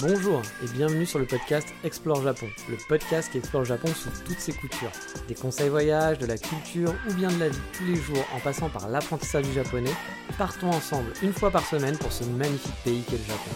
[0.00, 4.10] Bonjour et bienvenue sur le podcast Explore Japon, le podcast qui explore le Japon sous
[4.24, 4.90] toutes ses coutures.
[5.28, 8.40] Des conseils voyage, de la culture ou bien de la vie tous les jours en
[8.40, 9.92] passant par l'apprentissage du japonais,
[10.38, 13.50] partons ensemble une fois par semaine pour ce magnifique pays qu'est le Japon.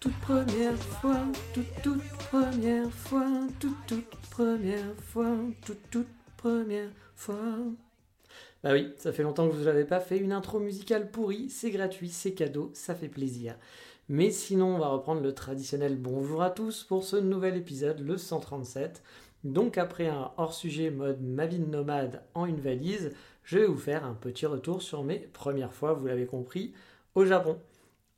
[0.00, 1.20] Toute première fois,
[1.52, 3.26] toute toute première fois,
[3.60, 7.58] toute toute première fois, toute toute première fois.
[8.62, 11.50] Bah oui, ça fait longtemps que je vous avais pas fait une intro musicale pourrie,
[11.50, 13.56] c'est gratuit, c'est cadeau, ça fait plaisir.
[14.10, 18.18] Mais sinon, on va reprendre le traditionnel bonjour à tous pour ce nouvel épisode, le
[18.18, 19.02] 137.
[19.44, 23.12] Donc après un hors-sujet mode ma vie de nomade en une valise,
[23.44, 26.74] je vais vous faire un petit retour sur mes premières fois, vous l'avez compris,
[27.14, 27.58] au Japon.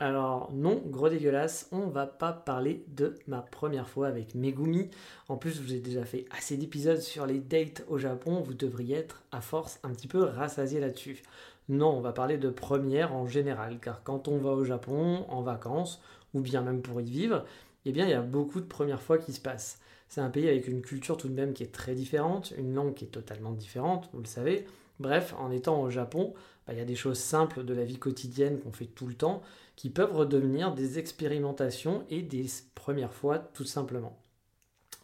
[0.00, 4.90] Alors non, gros dégueulasse, on va pas parler de ma première fois avec Megumi.
[5.28, 8.54] En plus, je vous ai déjà fait assez d'épisodes sur les dates au Japon, vous
[8.54, 11.22] devriez être à force un petit peu rassasié là-dessus.
[11.68, 15.42] Non, on va parler de première en général, car quand on va au Japon en
[15.42, 16.00] vacances,
[16.34, 17.44] ou bien même pour y vivre,
[17.84, 19.80] eh bien il y a beaucoup de premières fois qui se passent.
[20.08, 22.94] C'est un pays avec une culture tout de même qui est très différente, une langue
[22.94, 24.66] qui est totalement différente, vous le savez.
[25.00, 26.34] Bref, en étant au Japon,
[26.66, 29.14] bah, il y a des choses simples de la vie quotidienne qu'on fait tout le
[29.14, 29.42] temps
[29.74, 34.16] qui peuvent redevenir des expérimentations et des premières fois tout simplement.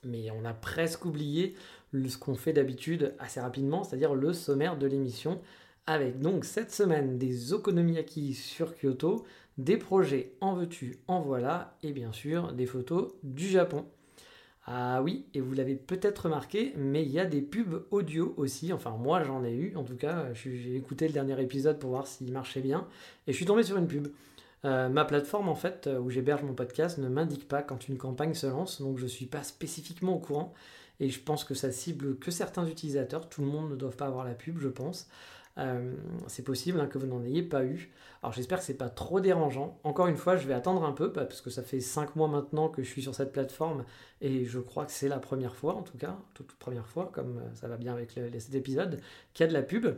[0.05, 1.55] Mais on a presque oublié
[1.93, 5.41] ce qu'on fait d'habitude assez rapidement, c'est-à-dire le sommaire de l'émission,
[5.87, 9.25] avec donc cette semaine des okonomiyaki sur Kyoto,
[9.59, 13.85] des projets en veux-tu, en voilà, et bien sûr des photos du Japon.
[14.65, 18.73] Ah oui, et vous l'avez peut-être remarqué, mais il y a des pubs audio aussi.
[18.73, 22.07] Enfin, moi j'en ai eu, en tout cas, j'ai écouté le dernier épisode pour voir
[22.07, 22.87] s'il marchait bien,
[23.27, 24.09] et je suis tombé sur une pub.
[24.65, 27.99] Euh, ma plateforme, en fait, euh, où j'héberge mon podcast, ne m'indique pas quand une
[27.99, 30.55] campagne se lance, donc je ne suis pas spécifiquement au courant.
[31.01, 33.29] Et je pense que ça cible que certains utilisateurs.
[33.29, 35.09] Tout le monde ne doit pas avoir la pub, je pense.
[35.59, 35.93] Euh,
[36.29, 37.91] c'est possible hein, que vous n'en ayez pas eu.
[38.23, 39.79] Alors j'espère que c'est pas trop dérangeant.
[39.85, 42.29] Encore une fois, je vais attendre un peu bah, parce que ça fait 5 mois
[42.29, 43.85] maintenant que je suis sur cette plateforme
[44.21, 47.41] et je crois que c'est la première fois, en tout cas, toute, première fois, comme
[47.55, 49.01] ça va bien avec cet épisode,
[49.35, 49.89] qu'il y a de la pub.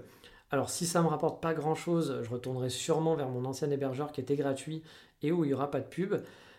[0.50, 4.12] Alors si ça me rapporte pas grand chose, je retournerai sûrement vers mon ancien hébergeur
[4.12, 4.82] qui était gratuit
[5.22, 6.14] et où il n'y aura pas de pub.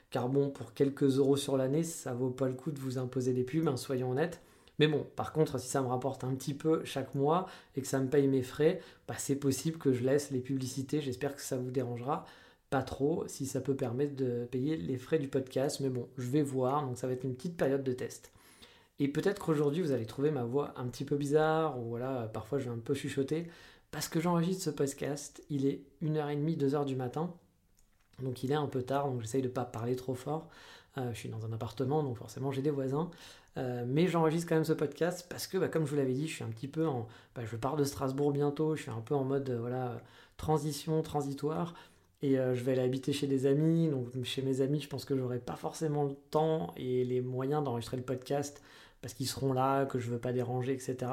[0.09, 3.33] Car bon, pour quelques euros sur l'année, ça vaut pas le coup de vous imposer
[3.33, 4.41] des pubs, hein, soyons honnêtes.
[4.79, 7.87] Mais bon, par contre, si ça me rapporte un petit peu chaque mois et que
[7.87, 11.01] ça me paye mes frais, bah, c'est possible que je laisse les publicités.
[11.01, 12.25] J'espère que ça vous dérangera
[12.69, 15.79] pas trop si ça peut permettre de payer les frais du podcast.
[15.79, 18.31] Mais bon, je vais voir, donc ça va être une petite période de test.
[18.99, 22.59] Et peut-être qu'aujourd'hui, vous allez trouver ma voix un petit peu bizarre, ou voilà, parfois
[22.59, 23.47] je vais un peu chuchoter
[23.91, 27.33] parce que j'enregistre ce podcast, il est 1h30, 2h du matin.
[28.21, 30.49] Donc il est un peu tard, donc j'essaye de ne pas parler trop fort.
[30.97, 33.09] Euh, je suis dans un appartement, donc forcément j'ai des voisins.
[33.57, 36.27] Euh, mais j'enregistre quand même ce podcast parce que, bah, comme je vous l'avais dit,
[36.27, 37.07] je suis un petit peu en.
[37.35, 40.01] Bah, je pars de Strasbourg bientôt, je suis un peu en mode euh, voilà,
[40.37, 41.73] transition, transitoire.
[42.21, 43.87] Et je vais aller habiter chez des amis.
[43.87, 47.63] Donc chez mes amis, je pense que j'aurai pas forcément le temps et les moyens
[47.63, 48.63] d'enregistrer le podcast
[49.05, 51.11] parce qu'ils seront là, que je veux pas déranger, etc.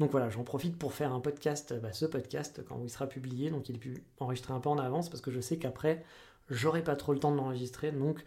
[0.00, 3.50] Donc voilà, j'en profite pour faire un podcast, bah, ce podcast, quand il sera publié,
[3.50, 6.04] donc il est pu enregistrer un peu en avance, parce que je sais qu'après,
[6.50, 8.24] j'aurai pas trop le temps de l'enregistrer, donc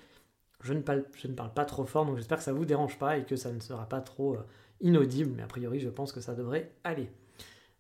[0.63, 1.03] je ne, parle,
[1.53, 3.87] pas trop fort, donc j'espère que ça vous dérange pas et que ça ne sera
[3.87, 4.45] pas trop euh,
[4.79, 7.09] inaudible, mais a priori, je pense que ça devrait aller.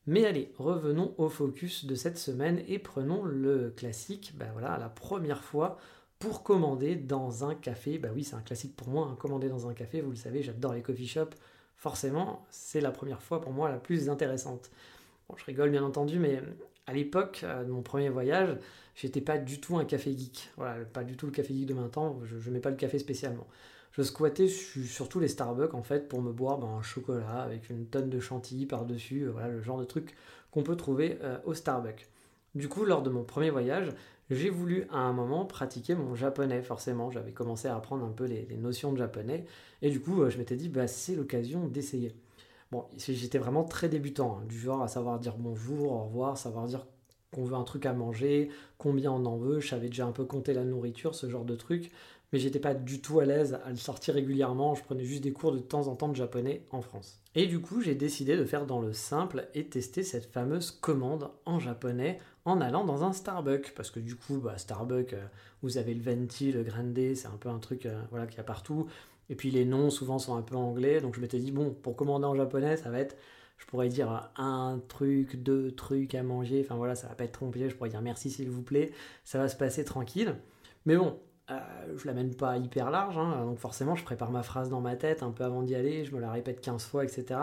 [0.07, 4.89] Mais allez, revenons au focus de cette semaine et prenons le classique, ben voilà, la
[4.89, 5.77] première fois
[6.17, 7.97] pour commander dans un café.
[7.97, 10.41] Bah oui, c'est un classique pour moi, hein, commander dans un café, vous le savez,
[10.41, 11.35] j'adore les coffee shops
[11.81, 14.69] forcément, c'est la première fois pour moi la plus intéressante.
[15.27, 16.39] Bon, je rigole bien entendu, mais
[16.85, 18.55] à l'époque euh, de mon premier voyage,
[19.01, 20.51] j'étais pas du tout un café geek.
[20.57, 22.99] Voilà, pas du tout le café geek de maintenant, je, ne mets pas le café
[22.99, 23.47] spécialement.
[23.91, 27.87] Je squattais surtout les Starbucks en fait pour me boire ben, un chocolat avec une
[27.87, 30.15] tonne de chantilly par-dessus, euh, voilà le genre de truc
[30.51, 32.07] qu'on peut trouver euh, au Starbucks.
[32.53, 33.93] Du coup, lors de mon premier voyage,
[34.29, 37.11] j'ai voulu à un moment pratiquer mon japonais, forcément.
[37.11, 39.45] J'avais commencé à apprendre un peu les, notions de japonais.
[39.81, 42.13] Et du coup, euh, je m'étais dit, bah, c'est l'occasion d'essayer.
[42.71, 46.67] Bon, j'étais vraiment très débutant, hein, du genre à savoir dire bonjour, au revoir, savoir
[46.67, 46.87] dire
[47.31, 49.59] qu'on veut un truc à manger, combien on en veut.
[49.59, 51.91] Je savais déjà un peu compter la nourriture, ce genre de truc.
[52.33, 54.73] Mais j'étais pas du tout à l'aise à le sortir régulièrement.
[54.75, 57.19] Je prenais juste des cours de temps en temps de japonais en France.
[57.35, 61.29] Et du coup, j'ai décidé de faire dans le simple et tester cette fameuse commande
[61.45, 63.73] en japonais en allant dans un Starbucks.
[63.75, 65.25] Parce que du coup, bah, Starbucks, euh,
[65.61, 68.41] vous avez le venti, le grande, c'est un peu un truc euh, voilà, qu'il y
[68.41, 68.87] a partout.
[69.29, 71.01] Et puis les noms souvent sont un peu anglais.
[71.01, 73.17] Donc je m'étais dit, bon, pour commander en japonais, ça va être,
[73.61, 76.61] je pourrais dire un truc, deux trucs à manger.
[76.65, 77.69] Enfin voilà, ça va pas être compliqué.
[77.69, 78.91] Je pourrais dire merci s'il vous plaît.
[79.23, 80.35] Ça va se passer tranquille.
[80.85, 81.19] Mais bon,
[81.51, 81.59] euh,
[81.95, 83.19] je l'amène pas hyper large.
[83.19, 83.45] Hein.
[83.45, 86.05] donc forcément, je prépare ma phrase dans ma tête un peu avant d'y aller.
[86.05, 87.39] Je me la répète 15 fois, etc.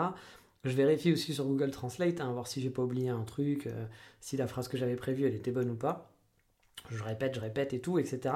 [0.65, 3.85] Je vérifie aussi sur Google Translate, hein, voir si j'ai pas oublié un truc, euh,
[4.19, 6.11] si la phrase que j'avais prévue elle était bonne ou pas.
[6.89, 8.35] Je répète, je répète et tout, etc.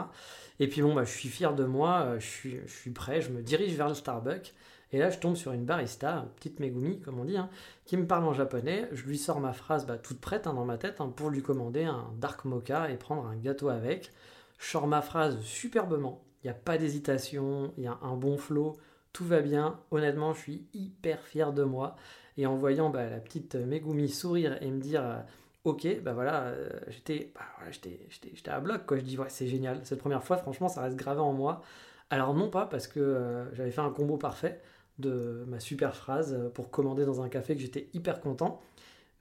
[0.59, 3.41] Et puis bon, bah, je suis fier de moi, suis, je suis prêt, je me
[3.41, 4.53] dirige vers le Starbucks.
[4.93, 7.49] Et là, je tombe sur une barista, petite Megumi, comme on dit, hein,
[7.85, 8.87] qui me parle en japonais.
[8.91, 11.41] Je lui sors ma phrase bah, toute prête hein, dans ma tête hein, pour lui
[11.41, 14.11] commander un dark mocha et prendre un gâteau avec.
[14.59, 16.23] Je sors ma phrase superbement.
[16.43, 18.77] Il n'y a pas d'hésitation, il y a un bon flow,
[19.13, 19.79] tout va bien.
[19.89, 21.95] Honnêtement, je suis hyper fier de moi.
[22.37, 25.19] Et en voyant bah, la petite Megumi sourire et me dire euh,
[25.63, 27.41] Ok, bah voilà, euh, j'étais bah,
[27.71, 28.97] j'étais à bloc, quoi.
[28.97, 29.79] Je dis Ouais, c'est génial.
[29.85, 31.63] Cette première fois, franchement, ça reste gravé en moi.
[32.09, 34.61] Alors, non pas parce que euh, j'avais fait un combo parfait,
[34.99, 38.61] de ma super phrase pour commander dans un café que j'étais hyper content,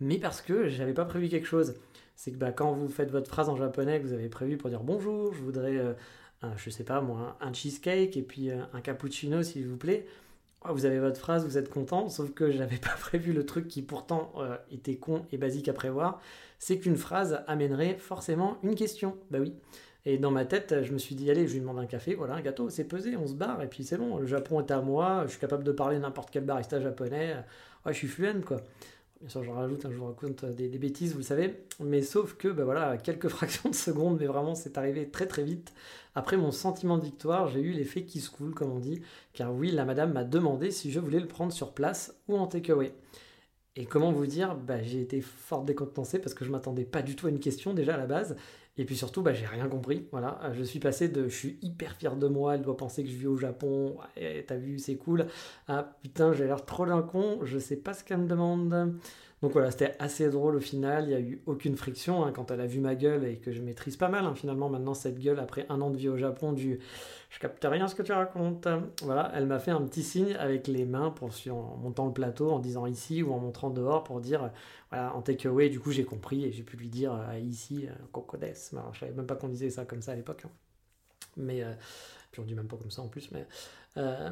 [0.00, 1.74] mais parce que j'avais pas prévu quelque chose.
[2.16, 4.68] C'est que bah, quand vous faites votre phrase en japonais, que vous avez prévu pour
[4.68, 5.92] dire bonjour, je voudrais, euh,
[6.42, 10.06] un, je sais pas moi, un cheesecake et puis euh, un cappuccino s'il vous plaît.
[10.64, 13.68] Oh, vous avez votre phrase, vous êtes content, sauf que j'avais pas prévu le truc
[13.68, 16.20] qui pourtant euh, était con et basique à prévoir,
[16.58, 19.16] c'est qu'une phrase amènerait forcément une question.
[19.30, 19.54] Bah oui.
[20.04, 22.34] Et dans ma tête, je me suis dit, allez, je lui demande un café, voilà,
[22.34, 24.80] un gâteau, c'est pesé, on se barre, et puis c'est bon, le Japon est à
[24.80, 27.36] moi, je suis capable de parler n'importe quel barista japonais,
[27.86, 28.62] ouais, je suis fluent, quoi.
[29.20, 32.34] Bien sûr, j'en rajoute, hein, je vous raconte des, bêtises, vous le savez, mais sauf
[32.34, 35.72] que, bah voilà, quelques fractions de secondes, mais vraiment, c'est arrivé très très vite.
[36.16, 39.00] Après mon sentiment de victoire, j'ai eu l'effet qui se coule, comme on dit,
[39.32, 42.48] car oui, la madame m'a demandé si je voulais le prendre sur place ou en
[42.48, 42.92] takeaway.
[43.76, 47.14] Et comment vous dire, bah, j'ai été fort décontenancé parce que je m'attendais pas du
[47.14, 48.36] tout à une question déjà à la base.
[48.78, 50.08] Et puis surtout, bah, j'ai rien compris.
[50.12, 53.10] Voilà, je suis passé de je suis hyper fier de moi, elle doit penser que
[53.10, 55.26] je vis au Japon, ouais, t'as vu, c'est cool.
[55.68, 58.94] Ah putain, j'ai l'air trop d'un con, je sais pas ce qu'elle me demande.
[59.42, 62.52] Donc voilà, c'était assez drôle au final, il n'y a eu aucune friction hein, quand
[62.52, 65.18] elle a vu ma gueule et que je maîtrise pas mal hein, finalement maintenant cette
[65.18, 66.78] gueule après un an de vie au Japon du
[67.32, 68.68] je capte rien ce que tu racontes.
[69.02, 72.50] Voilà, elle m'a fait un petit signe avec les mains pour, en montant le plateau,
[72.50, 74.50] en disant ici ou en montrant dehors pour dire
[74.90, 75.70] voilà, en takeaway.
[75.70, 78.44] Du coup, j'ai compris et j'ai pu lui dire euh, ici, euh, Cocodes.
[78.92, 80.42] je savais même pas qu'on disait ça comme ça à l'époque.
[80.44, 80.50] Hein.
[81.38, 81.72] Mais euh,
[82.32, 83.46] puis on dit même pas comme ça en plus, mais,
[83.98, 84.30] euh,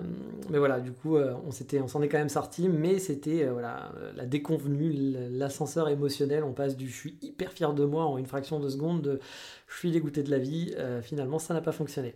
[0.49, 3.45] mais voilà, du coup, euh, on s'était, on s'en est quand même sorti, mais c'était
[3.45, 4.93] euh, voilà, la déconvenue,
[5.31, 8.69] l'ascenseur émotionnel, on passe du je suis hyper fier de moi en une fraction de
[8.69, 9.21] seconde, de
[9.69, 12.15] je suis dégoûté de la vie, finalement ça n'a pas fonctionné.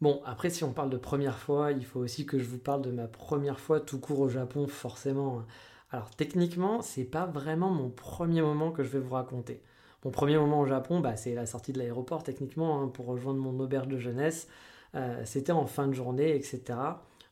[0.00, 2.82] Bon, après, si on parle de première fois, il faut aussi que je vous parle
[2.82, 5.42] de ma première fois tout court au Japon, forcément.
[5.90, 9.62] Alors, techniquement, c'est pas vraiment mon premier moment que je vais vous raconter.
[10.04, 13.40] Mon premier moment au Japon, bah, c'est la sortie de l'aéroport, techniquement, hein, pour rejoindre
[13.40, 14.48] mon auberge de jeunesse.
[14.94, 16.62] Euh, c'était en fin de journée, etc.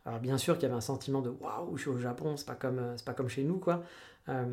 [0.04, 2.46] Alors bien sûr qu'il y avait un sentiment de waouh, je suis au Japon, c'est
[2.46, 3.84] pas comme euh, chez nous quoi.
[4.28, 4.44] Euh,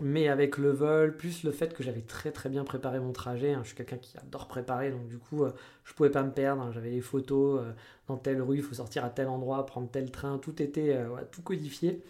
[0.00, 3.52] mais avec le vol, plus le fait que j'avais très très bien préparé mon trajet,
[3.52, 5.44] hein, je suis quelqu'un qui adore préparer, donc du coup
[5.84, 6.62] je pouvais pas me perdre.
[6.62, 7.62] Hein, j'avais les photos
[8.06, 10.96] dans telle rue, il faut sortir à tel endroit, prendre tel train, tout était
[11.30, 12.02] tout codifié.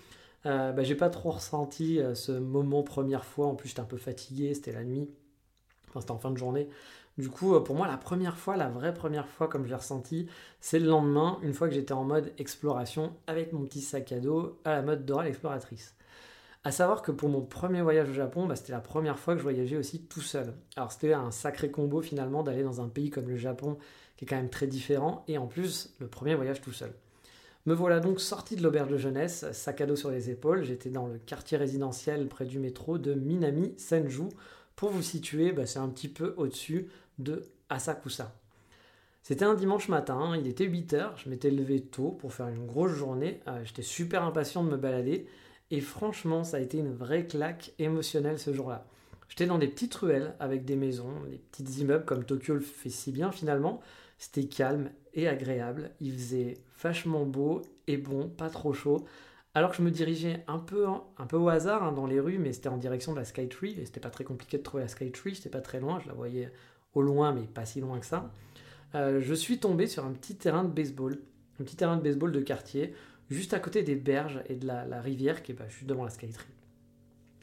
[0.45, 3.47] bah, j'ai pas trop ressenti ce moment première fois.
[3.47, 5.09] En plus j'étais un peu fatigué, c'était la nuit,
[5.89, 6.69] enfin c'était en fin de journée.
[7.19, 9.75] Du coup, euh, pour moi, la première fois, la vraie première fois, comme je l'ai
[9.75, 10.29] ressenti,
[10.61, 14.21] c'est le lendemain, une fois que j'étais en mode exploration avec mon petit sac à
[14.21, 15.97] dos à la mode Dora l'exploratrice.
[16.63, 19.39] À savoir que pour mon premier voyage au Japon, bah, c'était la première fois que
[19.39, 20.55] je voyageais aussi tout seul.
[20.77, 23.79] Alors c'était un sacré combo finalement d'aller dans un pays comme le Japon,
[24.17, 26.93] qui est quand même très différent, et en plus, le premier voyage tout seul.
[27.67, 30.63] Me voilà donc sorti de l'auberge de jeunesse, sac à dos sur les épaules.
[30.63, 34.29] J'étais dans le quartier résidentiel près du métro de Minami Senju.
[34.77, 36.89] Pour vous situer, bah, c'est un petit peu au-dessus
[37.19, 38.33] de Asakusa.
[39.23, 42.93] C'était un dimanche matin, il était 8h, je m'étais levé tôt pour faire une grosse
[42.93, 45.27] journée, euh, j'étais super impatient de me balader,
[45.71, 48.87] et franchement ça a été une vraie claque émotionnelle ce jour-là.
[49.29, 52.89] J'étais dans des petites ruelles avec des maisons, des petits immeubles comme Tokyo le fait
[52.89, 53.81] si bien finalement,
[54.19, 59.05] c'était calme et agréable, il faisait vachement beau et bon, pas trop chaud,
[59.55, 62.39] alors que je me dirigeais un peu, un peu au hasard hein, dans les rues,
[62.39, 64.89] mais c'était en direction de la Skytree, et c'était pas très compliqué de trouver la
[64.89, 66.51] Skytree, c'était pas très loin, je la voyais
[66.95, 68.33] au loin, mais pas si loin que ça,
[68.95, 71.19] euh, je suis tombé sur un petit terrain de baseball,
[71.61, 72.95] un petit terrain de baseball de quartier,
[73.31, 76.11] juste à côté des berges et de la, rivière qui est bah, juste devant la
[76.11, 76.47] Skytree.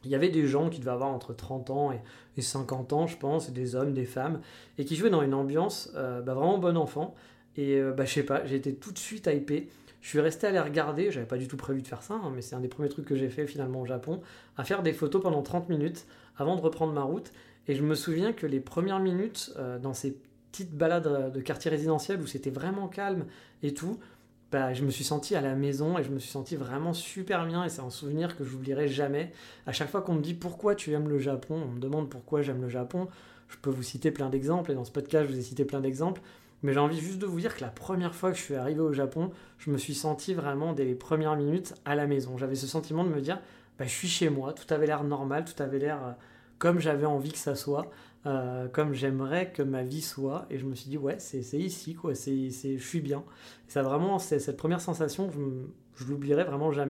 [0.04, 3.18] Il y avait des gens qui devaient avoir entre 30 ans et, 50 ans, je
[3.18, 4.42] pense, des hommes, des femmes,
[4.78, 7.16] et qui jouaient dans une ambiance euh, bah, vraiment bon enfant.
[7.58, 9.70] Et euh, bah, je sais pas, j'ai été tout de suite hypé.
[10.06, 12.32] Je suis resté à les regarder, j'avais pas du tout prévu de faire ça, hein,
[12.36, 14.22] mais c'est un des premiers trucs que j'ai fait finalement au Japon,
[14.56, 16.06] à faire des photos pendant 30 minutes
[16.38, 17.32] avant de reprendre ma route.
[17.68, 20.16] Et je me souviens que les premières minutes euh, dans ces
[20.52, 23.26] petites balades euh, de quartier résidentiel où c'était vraiment calme
[23.64, 23.98] et tout,
[24.52, 27.48] bah, je me suis senti à la maison et je me suis senti vraiment super
[27.48, 29.32] bien et c'est un souvenir que je n'oublierai jamais.
[29.66, 32.44] À chaque fois qu'on me dit pourquoi tu aimes le Japon, on me demande pourquoi
[32.44, 33.08] j'aime le Japon,
[33.50, 35.82] je peux vous citer plein d'exemples et dans ce podcast je vous ai cité plein
[35.82, 36.22] d'exemples.
[36.64, 38.80] Mais j'ai envie juste de vous dire que la première fois que je suis arrivé
[38.80, 42.38] au Japon, je me suis senti vraiment dès les premières minutes à la maison.
[42.38, 43.40] J'avais ce sentiment de me dire,
[43.78, 46.12] bah, je suis chez moi, tout avait l'air normal, tout avait l'air euh,
[46.58, 47.90] comme j'avais envie que ça soit.
[48.74, 50.48] comme j'aimerais que ma vie soit.
[50.50, 53.24] Et je me suis dit, ouais, c'est ici, quoi, c'est je suis bien.
[53.68, 55.40] Ça vraiment, cette première sensation, je,
[56.04, 56.90] je l'oublierai vraiment jamais.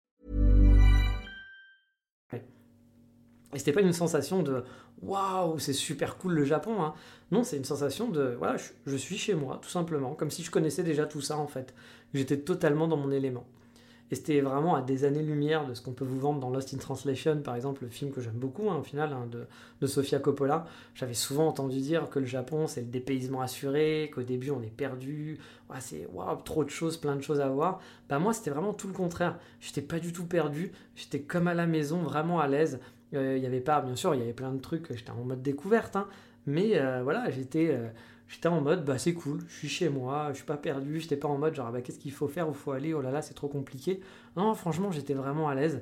[3.53, 4.63] Et c'était pas une sensation de
[5.01, 6.93] waouh, c'est super cool le Japon hein.
[7.31, 10.51] Non, c'est une sensation de voilà, je, suis chez moi tout simplement, comme si je
[10.51, 11.73] connaissais déjà tout ça en fait.
[12.13, 13.45] J'étais totalement dans mon élément.
[14.11, 16.77] Et c'était vraiment à des années-lumière de ce qu'on peut vous vendre dans Lost in
[16.77, 19.47] Translation, par exemple, le film que j'aime beaucoup, hein, au final, hein, de,
[19.79, 20.65] de, Sofia Coppola.
[20.95, 24.75] J'avais souvent entendu dire que le Japon, c'est le dépaysement assuré, qu'au début, on est
[24.75, 25.39] perdu,
[25.79, 26.09] c'est
[26.43, 27.79] trop de choses, plein de choses à voir.
[28.09, 29.39] Bah, moi, c'était vraiment tout le contraire.
[29.61, 32.81] J'étais pas du tout perdu, j'étais comme à la maison, vraiment à l'aise.
[33.13, 35.23] Euh, il y avait pas, bien sûr, il y avait plein de trucs, j'étais en
[35.23, 36.07] mode découverte, hein,
[36.45, 37.69] mais euh, voilà, j'étais.
[37.71, 37.89] Euh,
[38.27, 41.17] J'étais en mode, bah c'est cool, je suis chez moi, je suis pas perdu, j'étais
[41.17, 43.21] pas en mode genre, bah qu'est-ce qu'il faut faire, où faut aller, oh là là,
[43.21, 43.99] c'est trop compliqué.
[44.37, 45.81] Non, franchement, j'étais vraiment à l'aise.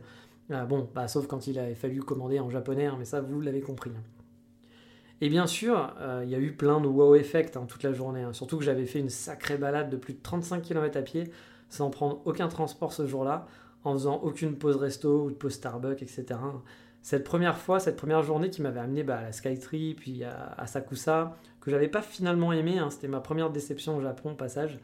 [0.49, 3.39] Ah, bon, bah sauf quand il avait fallu commander en japonais, hein, mais ça, vous
[3.39, 3.91] l'avez compris.
[3.95, 4.01] Hein.
[5.21, 5.93] Et bien sûr,
[6.23, 8.25] il y a eu plein de wow effect hein, toute la journée.
[8.31, 11.25] Surtout que j'avais fait une sacrée balade de plus de 35 km à pied,
[11.69, 13.45] sans prendre aucun transport ce jour-là,
[13.83, 16.39] en faisant aucune pause resto ou de pause Starbucks, etc
[17.01, 20.67] cette première fois, cette première journée qui m'avait amené bah, à la Skytree, puis à,
[20.67, 22.89] Sakusa, que j'avais pas finalement aimé, hein.
[22.89, 24.79] c'était ma première déception au Japon, au passage.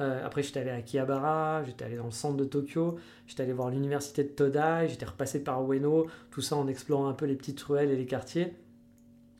[0.00, 2.96] Euh, après, j'étais allé à Kiabara, j'étais allé dans le centre de Tokyo,
[3.26, 7.14] j'étais allé voir l'université de Todai, j'étais repassé par Ueno, tout ça en explorant un
[7.14, 8.54] peu les petites ruelles et les quartiers.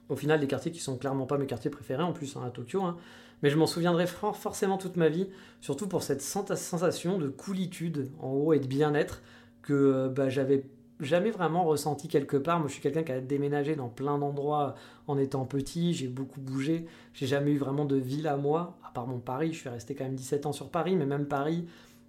[0.09, 2.51] Au final, des quartiers qui sont clairement pas mes quartiers préférés en plus hein, à
[2.51, 2.97] Tokyo, hein.
[3.43, 5.29] mais je m'en souviendrai forcément toute ma vie,
[5.61, 9.23] surtout pour cette sensation de coolitude en haut et de bien-être
[9.63, 10.65] que euh, bah, j'avais
[11.01, 12.59] jamais vraiment ressenti quelque part.
[12.59, 14.75] Moi, je suis quelqu'un qui a déménagé dans plein d'endroits
[15.07, 15.95] en étant petit.
[15.95, 16.87] J'ai beaucoup bougé.
[17.15, 19.53] J'ai jamais eu vraiment de ville à moi, à part mon Paris.
[19.53, 21.67] Je suis resté quand même 17 ans sur Paris, mais même Paris,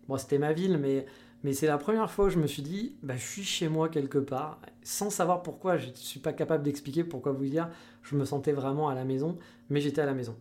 [0.07, 0.77] moi, c'était ma ville.
[0.77, 1.05] Mais,
[1.53, 4.17] c'est la première fois où je me suis dit, bah, je suis chez moi quelque
[4.17, 5.77] part, sans savoir pourquoi.
[5.77, 7.69] Je ne suis pas capable d'expliquer pourquoi vous dire.
[8.03, 9.37] Je me sentais vraiment à la maison,
[9.69, 10.35] mais j'étais à la maison.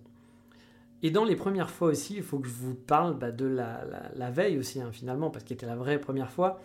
[1.02, 3.84] Et dans les premières fois aussi, il faut que je vous parle bah, de la,
[4.16, 6.60] la, veille aussi, hein, finalement, parce qu'elle était la vraie première fois.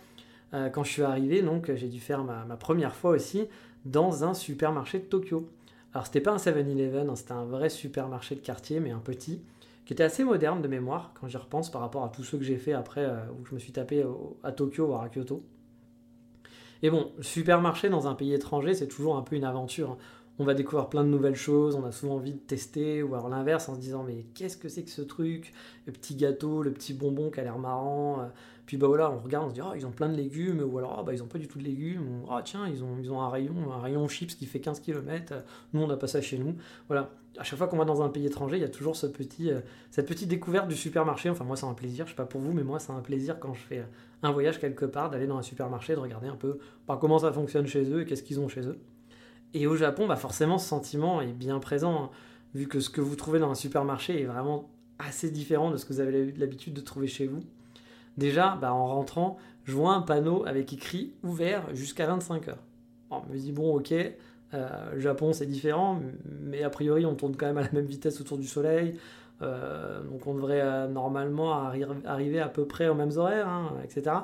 [0.54, 3.48] Euh, quand je suis arrivé, donc j'ai dû faire ma, première fois aussi
[3.86, 5.50] dans un supermarché de Tokyo.
[5.94, 9.42] Alors c'était pas un 7-Eleven, hein, c'était un vrai supermarché de quartier, mais un petit,
[9.86, 12.44] qui était assez moderne de mémoire quand j'y repense par rapport à tous ceux que
[12.44, 14.06] j'ai fait après, euh, où je me suis tapé
[14.44, 15.44] à Tokyo, voire à Kyoto.
[16.82, 19.92] Et bon, supermarché dans un pays étranger, c'est toujours un peu une aventure.
[19.92, 19.98] Hein.
[20.40, 23.30] On va découvrir plein de nouvelles choses, on a souvent envie de tester, ou alors
[23.30, 25.54] l'inverse en se disant mais qu'est-ce que c'est que ce truc?
[25.86, 28.26] Le petit gâteau, le petit bonbon qui a l'air marrant, euh,
[28.66, 30.78] puis bah voilà, on regarde, on se dit, oh, ils ont plein de légumes, ou
[30.78, 33.22] alors, oh, bah, ils ont pas du tout de légumes, ou oh, tiens, ils ont,
[33.22, 35.34] un rayon, un rayon chips qui fait 15 km,
[35.74, 36.56] nous on n'a pas ça chez nous.
[36.88, 39.06] Voilà, à chaque fois qu'on va dans un pays étranger, il y a toujours ce
[39.08, 39.60] petit, euh,
[39.92, 41.30] cette petite découverte du supermarché.
[41.30, 43.40] Enfin, moi, c'est un plaisir, je sais pas pour vous, mais moi, c'est un plaisir
[43.40, 43.84] quand je fais
[44.22, 47.34] un voyage quelque part, d'aller dans un supermarché, de regarder un peu bah, comment ça
[47.34, 48.80] fonctionne chez eux et qu'est-ce qu'ils ont chez eux.
[49.54, 52.10] Et au Japon, bah, forcément, ce sentiment est bien présent, hein,
[52.54, 55.86] vu que ce que vous trouvez dans un supermarché est vraiment assez différent de ce
[55.86, 57.42] que vous avez l'habitude de trouver chez vous.
[58.18, 62.64] Déjà, bah, en rentrant, je vois un panneau avec écrit ouvert jusqu'à 25 heures.
[63.10, 63.94] on me dit, bon, ok,
[64.54, 66.00] euh, Japon c'est différent,
[66.42, 69.00] mais a priori on tourne quand même à la même vitesse autour du soleil.
[69.42, 71.54] Euh, donc on devrait euh, normalement
[72.06, 74.16] arriver à peu près aux mêmes horaires, hein, etc.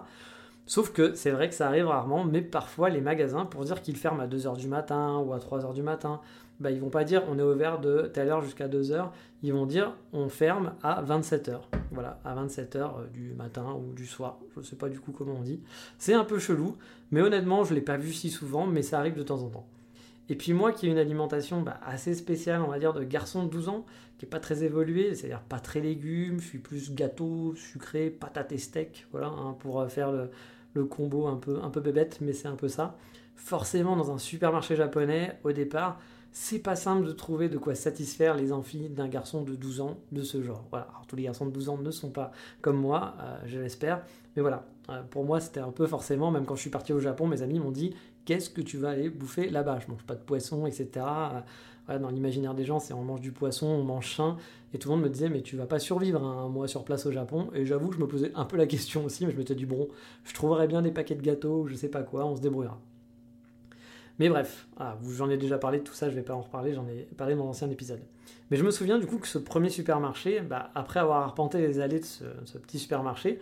[0.67, 3.97] Sauf que c'est vrai que ça arrive rarement, mais parfois les magasins, pour dire qu'ils
[3.97, 6.21] ferment à 2h du matin ou à 3h du matin,
[6.59, 9.09] bah, ils vont pas dire on est ouvert de telle heure jusqu'à 2h,
[9.43, 11.61] ils vont dire on ferme à 27h.
[11.91, 15.35] Voilà, à 27h euh, du matin ou du soir, je sais pas du coup comment
[15.39, 15.61] on dit.
[15.97, 16.75] C'est un peu chelou,
[17.11, 19.49] mais honnêtement, je ne l'ai pas vu si souvent, mais ça arrive de temps en
[19.49, 19.67] temps.
[20.29, 23.45] Et puis moi qui ai une alimentation bah, assez spéciale, on va dire, de garçon
[23.45, 23.85] de 12 ans,
[24.17, 28.51] qui n'est pas très évoluée, c'est-à-dire pas très légumes, je suis plus gâteau, sucré, patate
[28.51, 30.29] et steak, voilà, hein, pour euh, faire le,
[30.73, 32.95] le, combo un peu, un peu bébête, mais c'est un peu ça.
[33.35, 35.99] Forcément, dans un supermarché japonais, au départ,
[36.31, 39.97] c'est pas simple de trouver de quoi satisfaire les envies d'un garçon de 12 ans
[40.11, 40.65] de ce genre.
[40.69, 40.87] Voilà.
[40.89, 42.31] Alors, tous les garçons de 12 ans ne sont pas
[42.61, 44.03] comme moi, euh, je l'espère.
[44.35, 46.99] Mais voilà, euh, pour moi, c'était un peu forcément, même quand je suis parti au
[46.99, 47.95] Japon, mes amis m'ont dit
[48.25, 49.79] Qu'est-ce que tu vas aller bouffer là-bas?
[49.79, 50.87] Je mange pas de poisson, etc.
[51.89, 54.37] Euh, dans l'imaginaire des gens, c'est on mange du poisson, on mange chien.
[54.73, 57.07] Et tout le monde me disait Mais tu vas pas survivre un mois sur place
[57.07, 57.49] au Japon.
[57.55, 59.55] Et j'avoue que je me posais un peu la question aussi, mais je me suis
[59.55, 59.87] dit Bon,
[60.25, 62.79] je trouverais bien des paquets de gâteaux, je sais pas quoi, on se débrouillera.
[64.19, 66.41] Mais bref, ah, j'en ai déjà parlé de tout ça, je ne vais pas en
[66.41, 68.01] reparler, j'en ai parlé dans l'ancien épisode.
[68.51, 71.79] Mais je me souviens du coup que ce premier supermarché, bah, après avoir arpenté les
[71.79, 73.39] allées de ce, petit supermarché,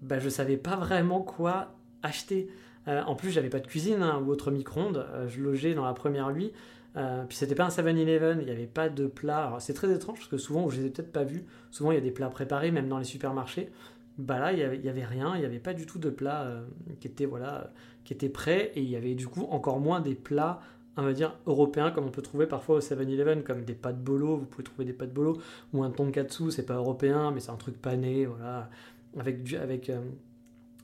[0.00, 2.48] bah, je ne savais pas vraiment quoi acheter.
[2.86, 5.84] Euh, en plus, j'avais pas de cuisine hein, ou autre micro-ondes, euh, je logeais dans
[5.84, 6.52] la première nuit.
[6.96, 9.56] Euh, puis c'était pas un 7-Eleven, il n'y avait pas de plats.
[9.60, 11.98] C'est très étrange parce que souvent, je les ai peut-être pas vus, souvent il y
[11.98, 13.70] a des plats préparés, même dans les supermarchés.
[14.18, 16.62] Bah là, il n'y avait, rien, il n'y avait pas du tout de plats
[17.00, 17.72] qui, étaient, voilà,
[18.04, 20.60] qui prêts, et il y avait du coup encore moins des plats
[20.96, 24.36] on va dire, européens, comme on peut trouver parfois au 7-Eleven, comme des pâtes bolo,
[24.36, 25.38] vous pouvez trouver des pâtes bolo,
[25.72, 28.68] ou un tonkatsu, c'est pas européen, mais c'est un truc pané, voilà,
[29.18, 30.00] avec du, avec, euh,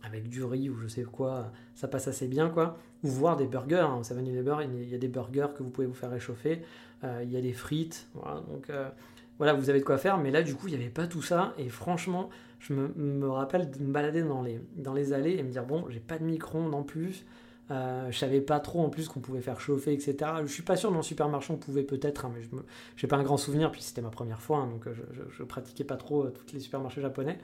[0.02, 2.78] avec du riz ou je sais quoi, ça passe assez bien, quoi.
[3.04, 5.86] Ou voir des burgers, hein, au 7-Eleven, il y a des burgers que vous pouvez
[5.86, 6.62] vous faire réchauffer,
[7.04, 8.88] euh, il y a des frites, voilà, donc euh,
[9.36, 11.22] voilà, vous avez de quoi faire, mais là, du coup, il n'y avait pas tout
[11.22, 15.64] ça, et franchement, je me, rappelle de me balader dans les, allées et me dire,
[15.64, 17.24] bon, j'ai pas de micro-ondes en plus,
[17.70, 20.16] euh, je savais pas trop en plus qu'on pouvait faire chauffer, etc.
[20.44, 23.16] Je suis pas sûr dans le supermarché on pouvait peut-être, hein, mais je n'ai pas
[23.16, 24.94] un grand souvenir, puis c'était ma première fois, hein, donc euh,
[25.30, 27.38] je, pratiquais pas trop euh, tous les supermarchés japonais.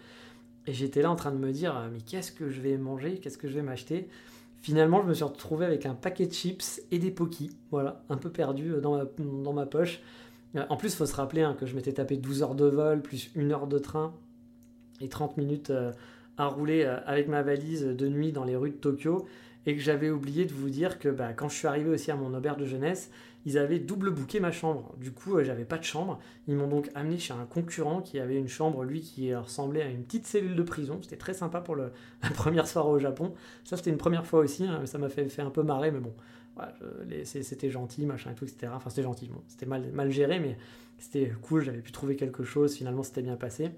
[0.67, 3.37] Et j'étais là en train de me dire, mais qu'est-ce que je vais manger, qu'est-ce
[3.37, 4.09] que je vais m'acheter?
[4.63, 8.17] Finalement, je me suis retrouvé avec un paquet de chips et des pokis, voilà, un
[8.17, 10.01] peu perdu dans ma, dans ma poche.
[10.71, 13.03] En plus, il faut se rappeler hein, que je m'étais tapé 12 heures de vol,
[13.03, 14.15] plus une heure de train
[15.01, 15.73] et 30 minutes
[16.37, 19.27] à rouler avec ma valise de nuit dans les rues de Tokyo
[19.67, 22.17] et que j'avais oublié de vous dire que bah, quand je suis arrivé aussi à
[22.17, 23.11] mon auberge de jeunesse,
[23.47, 24.95] ils avaient double booké ma chambre.
[24.99, 26.19] Du coup, euh, j'avais pas de chambre.
[26.49, 29.89] Ils m'ont donc amené chez un concurrent qui avait une chambre, lui, qui ressemblait à
[29.89, 30.99] une petite cellule de prison.
[31.03, 33.35] C'était très sympa pour le, la première soirée au Japon.
[33.65, 34.65] Ça, c'était une première fois aussi.
[34.65, 36.13] Hein, ça m'a fait, fait un peu marrer, mais bon,
[37.25, 38.73] c'était gentil, machin et tout, etc.
[38.75, 39.31] Enfin, c'était gentil.
[39.49, 40.57] C'était mal, mal géré, mais
[40.99, 41.65] c'était cool.
[41.65, 42.75] J'avais pu trouver quelque chose.
[42.75, 43.71] Finalement, c'était bien passé.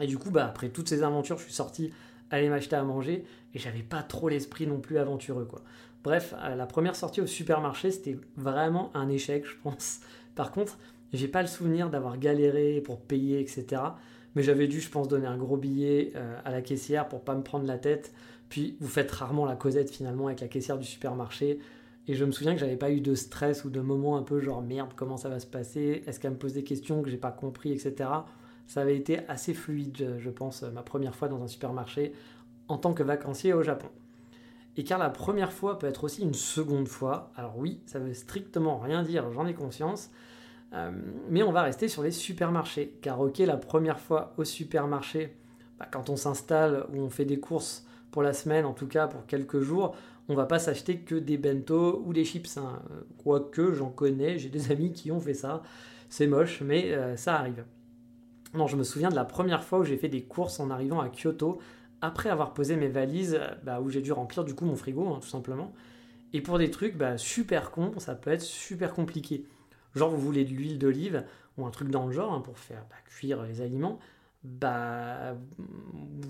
[0.00, 1.92] Et du coup, bah, après toutes ces aventures, je suis sorti
[2.30, 3.24] aller m'acheter à manger
[3.54, 5.62] et j'avais pas trop l'esprit non plus aventureux quoi.
[6.02, 10.00] Bref, euh, la première sortie au supermarché, c'était vraiment un échec, je pense.
[10.36, 10.78] Par contre,
[11.12, 13.82] j'ai pas le souvenir d'avoir galéré pour payer, etc.
[14.34, 17.34] Mais j'avais dû, je pense, donner un gros billet euh, à la caissière pour pas
[17.34, 18.12] me prendre la tête.
[18.48, 21.58] Puis vous faites rarement la causette finalement avec la caissière du supermarché.
[22.06, 24.38] Et je me souviens que j'avais pas eu de stress ou de moments un peu
[24.38, 26.04] genre merde, comment ça va se passer?
[26.06, 28.10] Est-ce qu'elle me pose des questions que j'ai pas compris, etc
[28.66, 32.12] ça avait été assez fluide, je pense, ma première fois dans un supermarché
[32.68, 33.88] en tant que vacancier au Japon.
[34.76, 38.12] Et car la première fois peut être aussi une seconde fois, alors oui, ça veut
[38.12, 40.10] strictement rien dire, j'en ai conscience,
[40.74, 40.90] euh,
[41.30, 42.98] mais on va rester sur les supermarchés.
[43.00, 45.36] Car ok, la première fois au supermarché,
[45.78, 49.06] bah, quand on s'installe ou on fait des courses pour la semaine, en tout cas
[49.06, 49.94] pour quelques jours,
[50.28, 52.58] on va pas s'acheter que des bento ou des chips.
[52.58, 52.82] Hein.
[53.22, 55.62] Quoique j'en connais, j'ai des amis qui ont fait ça.
[56.08, 57.64] C'est moche, mais euh, ça arrive.
[58.56, 61.00] Non, je me souviens de la première fois où j'ai fait des courses en arrivant
[61.00, 61.58] à Kyoto,
[62.00, 65.18] après avoir posé mes valises, bah, où j'ai dû remplir du coup mon frigo, hein,
[65.20, 65.72] tout simplement.
[66.32, 69.44] Et pour des trucs bah, super cons, ça peut être super compliqué.
[69.94, 71.24] Genre, vous voulez de l'huile d'olive,
[71.58, 73.98] ou un truc dans le genre, hein, pour faire bah, cuire les aliments,
[74.44, 75.34] bah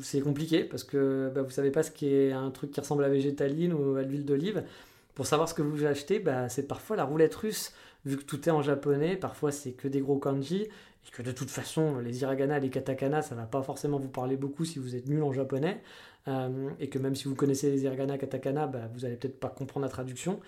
[0.01, 3.09] c'est compliqué parce que vous savez pas ce qui est un truc qui ressemble à
[3.11, 4.65] végétaline ou à l'huile d'olive.
[5.15, 7.73] Pour savoir ce que vous achetez, c'est parfois la roulette russe,
[8.05, 10.69] vu que tout est en japonais, parfois c'est que des gros kanji,
[11.07, 14.37] et que de toute façon, les hiragana les katakana, ça va pas forcément vous parler
[14.37, 15.83] beaucoup si vous êtes nul en japonais,
[16.29, 19.49] euh, et que même si vous connaissez les hiragana, katakana, bah, vous allez peut-être pas
[19.49, 20.41] comprendre la traduction,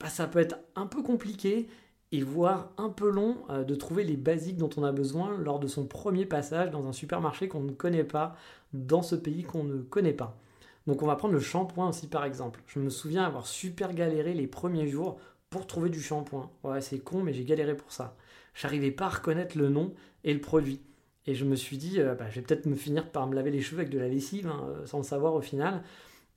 [0.00, 1.68] bah, ça peut être un peu compliqué
[2.12, 5.60] et voire un peu long euh, de trouver les basiques dont on a besoin lors
[5.60, 8.34] de son premier passage dans un supermarché qu'on ne connaît pas,
[8.72, 10.36] dans ce pays qu'on ne connaît pas.
[10.86, 12.62] Donc on va prendre le shampoing aussi par exemple.
[12.66, 15.20] Je me souviens avoir super galéré les premiers jours
[15.50, 16.50] pour trouver du shampoing.
[16.64, 18.16] Ouais, c'est con, mais j'ai galéré pour ça
[18.54, 20.80] j'arrivais pas à reconnaître le nom et le produit.
[21.26, 23.50] Et je me suis dit, euh, bah, je vais peut-être me finir par me laver
[23.50, 25.82] les cheveux avec de la lessive, hein, euh, sans le savoir au final.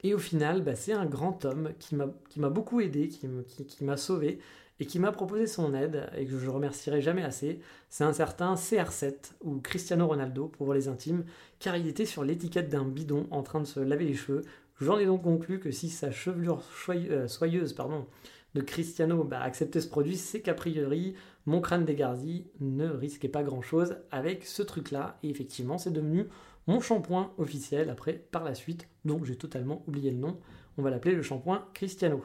[0.04, 4.39] Et au final, bah, c'est un grand homme qui m'a beaucoup aidé, qui m'a sauvé
[4.80, 7.60] et qui m'a proposé son aide et que je remercierai jamais assez.
[7.89, 11.23] C'est un certain CR7 ou Cristiano Ronaldo pour les intimes,
[11.60, 14.41] car il était sur l'étiquette d'un bidon en train de se laver les cheveux.
[14.82, 18.08] J'en ai donc conclu que si sa chevelure euh, soyeuse pardon,
[18.56, 23.43] de Cristiano bah, acceptait ce produit, c'est qu'a priori mon crâne dégardi ne risquait pas
[23.43, 26.27] grand chose avec ce truc là et effectivement c'est devenu
[26.67, 30.39] mon shampoing officiel après par la suite donc j'ai totalement oublié le nom
[30.77, 32.23] on va l'appeler le shampoing Cristiano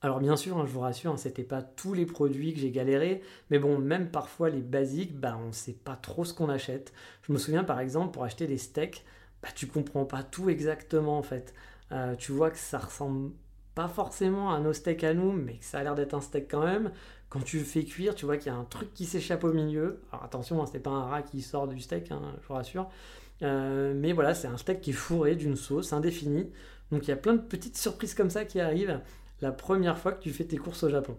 [0.00, 2.70] alors bien sûr, hein, je vous rassure, hein, c'était pas tous les produits que j'ai
[2.70, 3.20] galéré,
[3.50, 6.92] mais bon, même parfois les basiques, bah on sait pas trop ce qu'on achète.
[7.22, 9.04] Je me souviens par exemple pour acheter des steaks,
[9.42, 11.52] bah tu comprends pas tout exactement en fait.
[11.90, 13.32] Euh, tu vois que ça ressemble
[13.74, 16.48] pas forcément à nos steaks à nous, mais que ça a l'air d'être un steak
[16.50, 16.92] quand même.
[17.28, 20.00] Quand tu fais cuire, tu vois qu'il y a un truc qui s'échappe au milieu.
[20.12, 22.88] Alors attention, hein, c'est pas un rat qui sort du steak, hein, je vous rassure.
[23.42, 26.50] Euh, mais voilà, c'est un steak qui est fourré d'une sauce indéfinie.
[26.90, 29.00] Donc il y a plein de petites surprises comme ça qui arrivent.
[29.40, 31.16] la première fois que tu fais tes courses au Japon.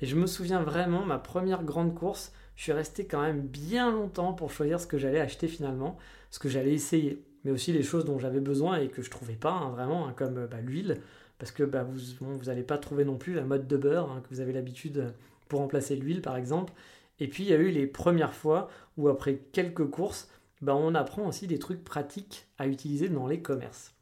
[0.00, 3.90] Et je me souviens vraiment, ma première grande course, je suis resté quand même bien
[3.90, 5.96] longtemps pour choisir ce que j'allais acheter finalement,
[6.30, 9.36] ce que j'allais essayer, mais aussi les choses dont j'avais besoin et que je trouvais
[9.36, 11.00] pas hein, vraiment, hein, comme bah, l'huile,
[11.38, 14.40] parce que bah, vous n'allez pas trouver non plus la mode de beurre que vous
[14.40, 15.14] avez l'habitude
[15.48, 16.72] pour remplacer l'huile par exemple.
[17.20, 20.28] Et puis il y a eu les premières fois où après quelques courses,
[20.62, 23.94] bah, on apprend aussi des trucs pratiques à utiliser dans les commerces.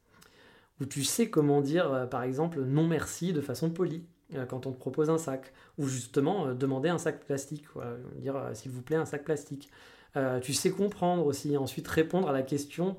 [0.81, 4.67] Où tu sais comment dire euh, par exemple non merci de façon polie euh, quand
[4.67, 5.53] on te propose un sac.
[5.79, 7.65] Ou justement euh, demander un sac plastique,
[8.17, 9.71] dire s'il vous plaît un sac plastique.
[10.43, 12.97] tu sais comprendre aussi, ensuite répondre à la question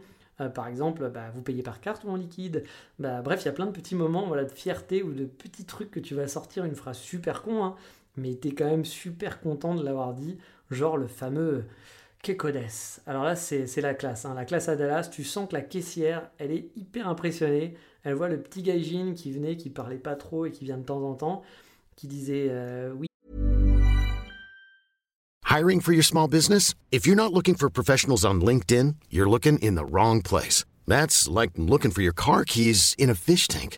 [0.55, 2.63] par exemple, bah, vous payez par carte ou en liquide?
[2.97, 5.91] Bah, Bref, il y a plein de petits moments de fierté ou de petits trucs
[5.91, 7.75] que tu vas sortir, une phrase super con, hein,
[8.17, 10.37] mais tu es quand même super content de l'avoir dit,
[10.69, 11.65] genre le fameux
[12.23, 12.57] Kekodes.
[13.05, 14.25] Alors là, c'est la classe.
[14.25, 14.33] Hein.
[14.33, 17.75] La classe à Dallas, tu sens que la caissière, elle est hyper impressionnée.
[18.03, 20.83] Elle voit le petit gaijin qui venait, qui parlait pas trop et qui vient de
[20.83, 21.41] temps en temps,
[21.95, 23.07] qui disait euh, oui.
[25.49, 26.73] Hiring for your small business?
[26.91, 30.65] If you're not looking for professionals on LinkedIn, you're looking in the wrong place.
[30.87, 33.77] That's like looking for your car keys in a fish tank.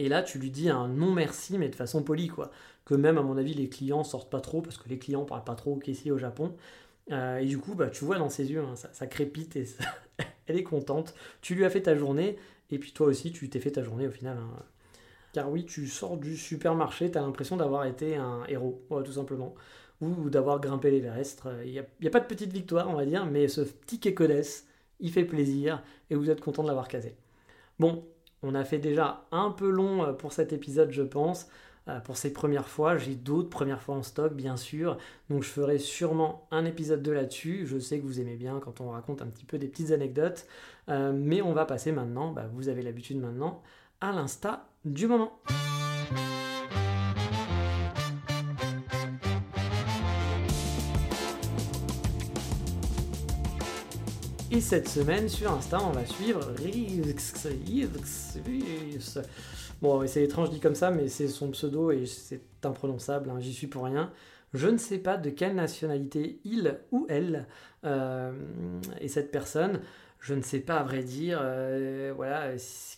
[0.00, 2.50] Et là, tu lui dis un non merci, mais de façon polie, quoi.
[2.86, 5.44] Que même, à mon avis, les clients sortent pas trop, parce que les clients parlent
[5.44, 6.56] pas trop qu'ici au Japon.
[7.12, 9.66] Euh, et du coup, bah, tu vois dans ses yeux, hein, ça, crépite et
[10.46, 11.14] elle est contente.
[11.42, 12.38] Tu lui as fait ta journée,
[12.70, 14.38] et puis toi aussi, tu t'es fait ta journée au final.
[14.38, 14.62] Hein.
[15.34, 19.54] Car oui, tu sors du supermarché, tu as l'impression d'avoir été un héros, tout simplement.
[20.00, 21.42] Ou d'avoir grimpé l'Everest.
[21.66, 24.64] Il n'y a, a, pas de petite victoire, on va dire, mais ce petit Kekodes,
[24.98, 27.14] il fait plaisir, et vous êtes content de l'avoir casé.
[27.78, 28.02] Bon,
[28.42, 31.48] on a fait déjà un peu long euh, pour cet épisode, je pense.
[31.88, 34.98] Euh, pour ces premières fois, j'ai d'autres premières fois en stock, bien sûr.
[35.28, 37.66] Donc je ferai sûrement un épisode de là-dessus.
[37.66, 40.46] Je sais que vous aimez bien quand on raconte un petit peu des petites anecdotes.
[40.88, 43.62] Euh, mais on va passer maintenant, bah, vous avez l'habitude maintenant,
[44.00, 45.32] à l'insta du moment.
[54.52, 56.40] Et cette semaine, sur Insta, on va suivre
[59.80, 63.54] Bon, c'est étrange dit comme ça, mais c'est son pseudo et c'est imprononçable, hein, j'y
[63.54, 64.12] suis pour rien.
[64.52, 67.46] Je ne sais pas de quelle nationalité il ou elle
[67.84, 68.32] euh,
[69.00, 69.82] est cette personne.
[70.18, 72.50] Je ne sais pas à vrai dire, euh, voilà,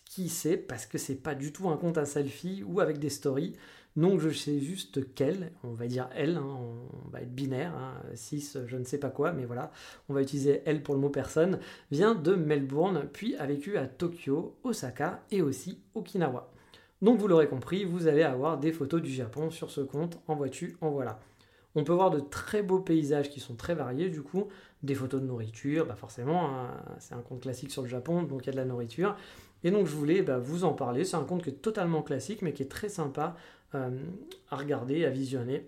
[0.06, 3.10] qui c'est, parce que c'est pas du tout un compte à selfie ou avec des
[3.10, 3.52] stories.
[3.96, 6.58] Donc je sais juste qu'elle, on va dire elle, hein,
[7.04, 7.74] on va être binaire,
[8.14, 9.70] 6 hein, je ne sais pas quoi, mais voilà,
[10.08, 11.58] on va utiliser elle pour le mot personne,
[11.90, 16.50] vient de Melbourne, puis a vécu à Tokyo, Osaka et aussi Okinawa.
[17.02, 20.36] Donc vous l'aurez compris, vous allez avoir des photos du Japon sur ce compte, en
[20.36, 21.20] voiture, en voilà.
[21.74, 24.48] On peut voir de très beaux paysages qui sont très variés, du coup,
[24.82, 28.44] des photos de nourriture, bah forcément, hein, c'est un compte classique sur le Japon, donc
[28.44, 29.16] il y a de la nourriture.
[29.64, 32.42] Et donc je voulais bah, vous en parler, c'est un compte qui est totalement classique,
[32.42, 33.36] mais qui est très sympa
[33.74, 33.90] euh,
[34.50, 35.66] à regarder, à visionner.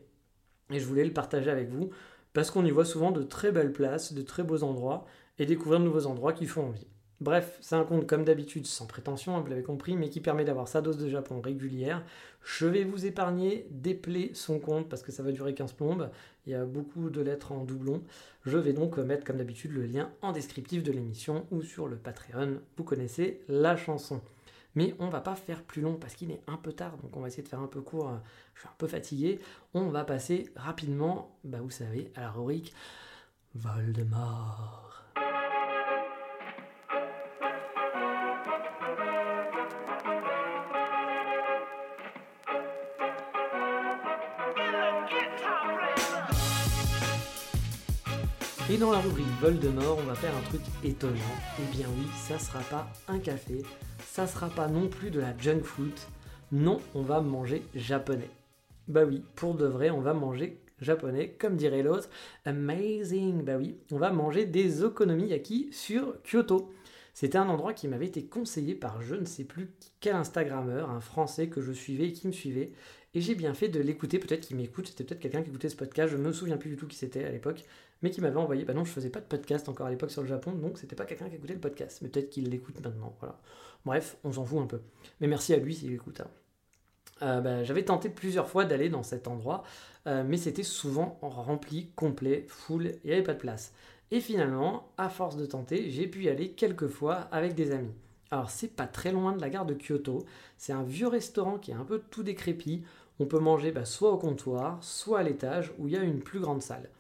[0.71, 1.91] Et je voulais le partager avec vous
[2.33, 5.07] parce qu'on y voit souvent de très belles places, de très beaux endroits
[5.39, 6.87] et découvrir de nouveaux endroits qui font envie.
[7.21, 10.45] Bref, c'est un compte comme d'habitude sans prétention, hein, vous l'avez compris, mais qui permet
[10.45, 12.05] d'avoir sa dose de Japon régulière.
[12.43, 16.11] Je vais vous épargner d'épeler son compte parce que ça va durer 15 plombes.
[16.47, 18.03] Il y a beaucoup de lettres en doublon.
[18.45, 21.97] Je vais donc mettre comme d'habitude le lien en descriptif de l'émission ou sur le
[21.97, 22.61] Patreon.
[22.77, 24.21] Vous connaissez la chanson.
[24.75, 27.21] Mais on va pas faire plus long parce qu'il est un peu tard, donc on
[27.21, 28.13] va essayer de faire un peu court.
[28.55, 29.41] Je suis un peu fatigué.
[29.73, 32.75] On va passer rapidement, bah vous savez, à la rubrique
[33.55, 34.94] Voldemort.
[48.75, 51.15] Et dans la rubrique Voldemort, on va faire un truc étonnant.
[51.61, 53.63] Eh bien oui, ça sera pas un café,
[54.05, 55.93] ça sera pas non plus de la junk food.
[56.51, 58.31] Non, on va manger japonais.
[58.89, 62.11] Bah oui, pour de vrai, on va manger japonais, comme dirait l'autre.
[62.47, 66.75] Amazing Bah oui, on va manger des okonomiyaki sur Kyoto.
[67.15, 71.01] C'était un endroit qui m'avait été conseillé par je ne sais plus quel Instagrammeur, un
[71.01, 72.73] Français que je suivais et qui me suivait.
[73.15, 75.77] Et j'ai bien fait de l'écouter, peut-être qu'il m'écoute, c'était peut-être quelqu'un qui écoutait ce
[75.77, 77.63] podcast, je me souviens plus du tout qui c'était à l'époque,
[78.05, 78.67] mais qui m'avait envoyé.
[78.67, 80.95] Bah non, je faisais pas de podcast encore à l'époque sur le Japon, donc c'était
[80.95, 83.17] pas quelqu'un qui écoutait le podcast, mais peut-être qu'il l'écoute maintenant.
[83.19, 83.41] Voilà.
[83.87, 84.83] Bref, on s'en fout un peu.
[85.23, 86.21] Mais merci à lui s'il écoute.
[86.21, 86.29] Hein.
[87.23, 89.65] Euh, bah, j'avais tenté plusieurs fois d'aller dans cet endroit,
[90.07, 93.73] euh, mais c'était souvent rempli, complet, full, il n'y avait pas de place.
[94.11, 97.95] Et finalement, à force de tenter, j'ai pu y aller quelques fois avec des amis.
[98.31, 100.27] Alors c'est pas très loin de la gare de Kyoto,
[100.59, 102.85] c'est un vieux restaurant qui est un peu tout décrépit.
[103.19, 106.21] On peut manger bah, soit au comptoir, soit à l'étage où il y a une
[106.21, 106.91] plus grande salle.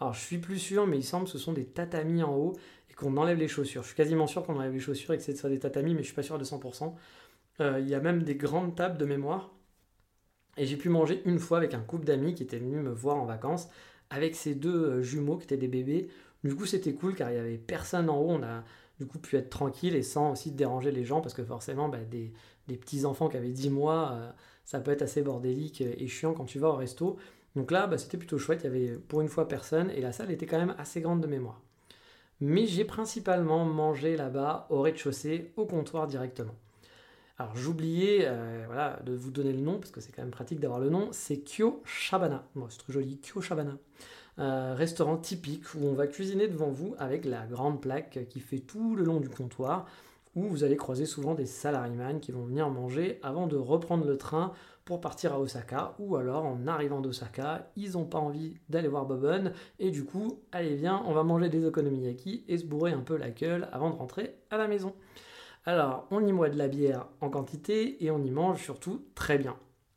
[0.00, 2.52] Alors je suis plus sûr, mais il semble que ce sont des tatamis en haut
[2.90, 3.82] et qu'on enlève les chaussures.
[3.82, 6.02] Je suis quasiment sûr qu'on enlève les chaussures et que ce soit des tatamis, mais
[6.02, 6.94] je suis pas sûr de 100%.
[7.60, 9.52] Euh, il y a même des grandes tables de mémoire.
[10.56, 13.16] Et j'ai pu manger une fois avec un couple d'amis qui étaient venus me voir
[13.16, 13.68] en vacances,
[14.10, 16.08] avec ces deux euh, jumeaux qui étaient des bébés.
[16.44, 18.30] Du coup, c'était cool car il n'y avait personne en haut.
[18.30, 18.64] On a
[18.98, 21.98] du coup pu être tranquille et sans aussi déranger les gens parce que forcément, bah,
[21.98, 22.32] des,
[22.66, 24.30] petits enfants qui avaient 10 mois, euh,
[24.64, 27.18] ça peut être assez bordélique et chiant quand tu vas au resto.
[27.58, 28.60] Donc là, bah, c'était plutôt chouette.
[28.62, 31.20] Il y avait pour une fois personne et la salle était quand même assez grande
[31.20, 31.60] de mémoire.
[32.40, 36.54] Mais j'ai principalement mangé là-bas au rez-de-chaussée, au comptoir directement.
[37.36, 40.78] Alors j'oubliais euh, de vous donner le nom, parce que c'est quand même pratique d'avoir
[40.78, 42.44] le nom, c'est Kyo Shabana.
[42.68, 43.76] c'est très joli, Kyo Shabana.
[44.38, 48.60] Euh, restaurant typique où on va cuisiner devant vous avec la grande plaque qui fait
[48.60, 49.86] tout le long du comptoir,
[50.36, 54.16] où vous allez croiser souvent des salariés qui vont venir manger avant de reprendre le
[54.16, 54.52] train
[54.88, 59.04] pour partir à Osaka, ou alors en arrivant d'Osaka, ils n'ont pas envie d'aller voir
[59.04, 63.02] Bobon, et du coup, allez viens, on va manger des okonomiyaki et se bourrer un
[63.02, 64.94] peu la gueule avant de rentrer à la maison.
[65.66, 69.36] Alors, on y moit de la bière en quantité et on y mange surtout très
[69.36, 69.56] bien.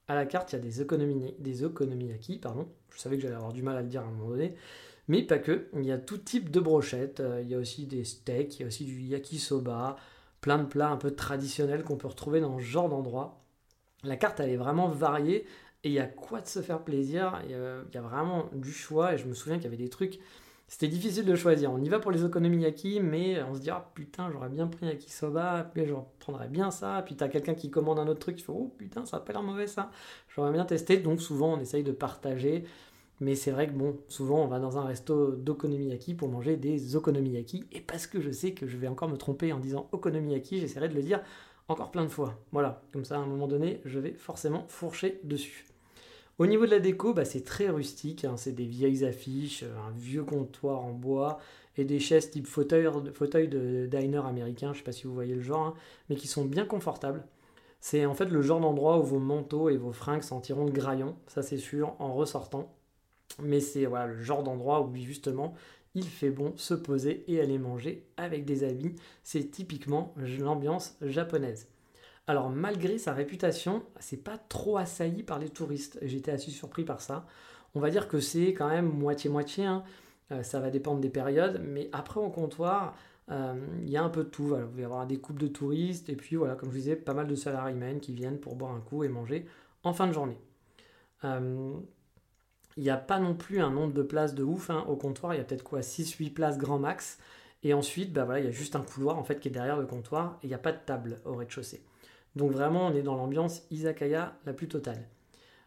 [0.09, 2.67] À la carte, il y a des, des okonomiyaki, pardon.
[2.93, 4.55] Je savais que j'allais avoir du mal à le dire à un moment donné.
[5.07, 5.69] Mais pas que.
[5.73, 7.21] Il y a tout type de brochettes.
[7.21, 9.95] Euh, il y a aussi des steaks, il y a aussi du yakisoba,
[10.41, 13.41] plein de plats un peu traditionnels qu'on peut retrouver dans ce genre d'endroit.
[14.03, 15.45] La carte, elle est vraiment variée
[15.83, 17.41] et il y a quoi de se faire plaisir.
[17.45, 20.19] Il y a, vraiment du choix et je me souviens qu'il y avait des trucs
[20.71, 21.69] c'était difficile de choisir.
[21.69, 24.85] On y va pour les okonomiyaki, mais on se dit, ah putain, j'aurais bien pris
[24.85, 27.03] yakisoba, puis je prendrais bien ça.
[27.05, 29.33] Puis t'as quelqu'un qui commande un autre truc, il fait, oh putain, ça a pas
[29.33, 29.91] l'air mauvais ça.
[30.29, 30.95] J'aurais bien testé.
[30.95, 32.63] Donc souvent, on essaye de partager.
[33.19, 36.95] Mais c'est vrai que bon, souvent on va dans un resto d'okonomiyaki pour manger des
[36.95, 37.65] okonomiyaki.
[37.73, 40.87] Et parce que je sais que je vais encore me tromper en disant okonomiyaki, j'essaierai
[40.87, 41.19] de le dire
[41.71, 42.39] encore plein de fois.
[42.51, 45.65] Voilà, comme ça à un moment donné, je vais forcément fourcher dessus.
[46.39, 48.35] Au niveau de la déco, bah, c'est très rustique, hein.
[48.37, 51.39] c'est des vieilles affiches, euh, un vieux comptoir en bois
[51.77, 55.13] et des chaises type fauteuil, fauteuil de diner américain, je ne sais pas si vous
[55.13, 55.73] voyez le genre, hein,
[56.09, 57.23] mais qui sont bien confortables.
[57.79, 61.15] C'est en fait le genre d'endroit où vos manteaux et vos fringues sentiront le graillon,
[61.27, 62.73] ça c'est sûr, en ressortant.
[63.41, 65.53] Mais c'est voilà, le genre d'endroit où justement
[65.93, 68.95] il fait bon se poser et aller manger avec des habits.
[69.23, 71.67] C'est typiquement l'ambiance japonaise.
[72.27, 75.99] Alors malgré sa réputation, c'est pas trop assailli par les touristes.
[76.01, 77.25] J'étais assez surpris par ça.
[77.75, 79.65] On va dire que c'est quand même moitié-moitié.
[79.65, 79.83] Hein.
[80.31, 82.95] Euh, ça va dépendre des périodes, mais après au comptoir,
[83.29, 84.47] euh, il y a un peu de tout.
[84.47, 87.13] Vous allez avoir des coupes de touristes et puis voilà, comme je vous disais, pas
[87.13, 89.45] mal de salariés qui viennent pour boire un coup et manger
[89.83, 90.37] en fin de journée.
[91.23, 91.73] Euh,
[92.77, 94.85] il n'y a pas non plus un nombre de places de ouf hein.
[94.87, 95.33] au comptoir.
[95.33, 97.19] Il y a peut-être quoi 6-8 places grand max.
[97.63, 99.77] Et ensuite, bah voilà, il y a juste un couloir en fait qui est derrière
[99.77, 101.81] le comptoir et il n'y a pas de table au rez-de-chaussée.
[102.35, 105.07] Donc vraiment, on est dans l'ambiance izakaya la plus totale.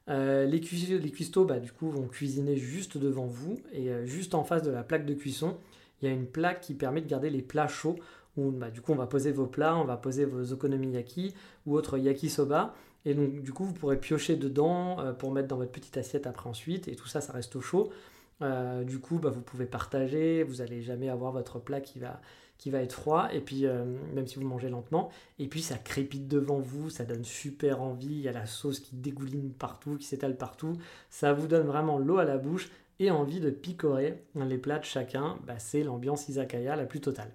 [0.08, 4.44] Euh, les, cuistots, bah, du coup, vont cuisiner juste devant vous et euh, juste en
[4.44, 5.56] face de la plaque de cuisson,
[6.02, 7.96] il y a une plaque qui permet de garder les plats chauds.
[8.36, 11.34] Où, bah, du coup, on va poser vos plats, on va poser vos okonomiyaki
[11.66, 12.74] ou autres yakisoba.
[13.04, 16.26] Et donc, du coup, vous pourrez piocher dedans euh, pour mettre dans votre petite assiette
[16.26, 16.88] après ensuite.
[16.88, 17.90] Et tout ça, ça reste au chaud.
[18.40, 20.42] du coup, bah, vous pouvez partager.
[20.42, 22.20] Vous n'allez jamais avoir votre plat qui va,
[22.58, 25.76] qui va être froid, et puis euh, même si vous mangez lentement, et puis ça
[25.76, 29.96] crépite devant vous, ça donne super envie, il y a la sauce qui dégouline partout,
[29.96, 30.74] qui s'étale partout,
[31.10, 34.84] ça vous donne vraiment l'eau à la bouche et envie de picorer les plats de
[34.84, 37.32] chacun, bah, c'est l'ambiance izakaya la plus totale.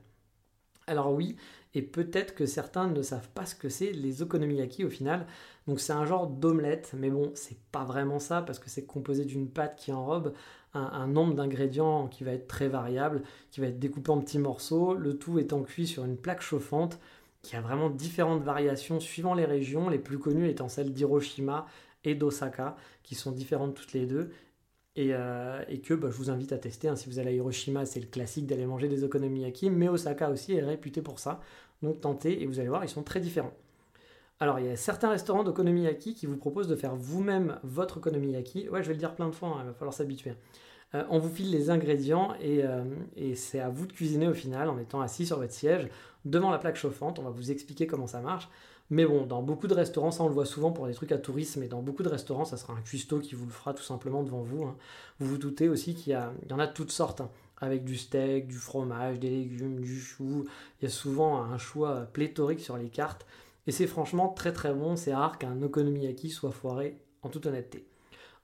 [0.88, 1.36] Alors oui,
[1.76, 5.28] et peut-être que certains ne savent pas ce que c'est les okonomiyaki au final.
[5.68, 9.26] Donc c'est un genre d'omelette, mais bon, c'est pas vraiment ça parce que c'est composé
[9.26, 10.34] d'une pâte qui enrobe
[10.74, 14.94] un, nombre d'ingrédients qui va être très variable, qui va être découpé en petits morceaux,
[14.94, 17.00] le tout étant cuit sur une plaque chauffante
[17.42, 21.66] qui a vraiment différentes variations suivant les régions, les plus connues étant celles d'Hiroshima
[22.04, 24.32] et d'Osaka, qui sont différentes toutes les deux,
[25.00, 26.90] et, euh, que bah, je vous invite à tester.
[26.90, 26.96] Hein.
[26.96, 30.54] Si vous allez à Hiroshima, c'est le classique d'aller manger des okonomiyaki, mais Osaka aussi
[30.54, 31.40] est réputé pour ça.
[31.82, 33.54] Donc tentez et vous allez voir, ils sont très différents.
[34.42, 38.70] Alors, il y a certains restaurants d'okonomiyaki qui vous proposent de faire vous-même votre okonomiyaki.
[38.70, 40.34] Ouais, je vais le dire plein de fois, hein, il va falloir s'habituer.
[40.96, 42.84] Euh, on vous file les ingrédients euh,
[43.16, 45.88] et, c'est à vous de cuisiner au final en étant assis sur votre siège
[46.26, 47.20] devant la plaque chauffante.
[47.20, 48.50] On va vous expliquer comment ça marche.
[48.92, 51.18] Mais bon, dans beaucoup de restaurants, ça on le voit souvent pour des trucs à
[51.18, 53.84] tourisme, mais dans beaucoup de restaurants, ça sera un cuistot qui vous le fera tout
[53.84, 54.64] simplement devant vous.
[54.64, 54.76] Hein.
[55.20, 57.30] Vous vous doutez aussi qu'il y, en a de toutes sortes, hein,
[57.62, 60.46] avec du steak, du fromage, des légumes, du chou.
[60.82, 63.28] Il y a souvent un choix pléthorique sur les cartes.
[63.68, 67.86] Et c'est franchement très très bon, c'est rare qu'un okonomiyaki soit foiré, en toute honnêteté.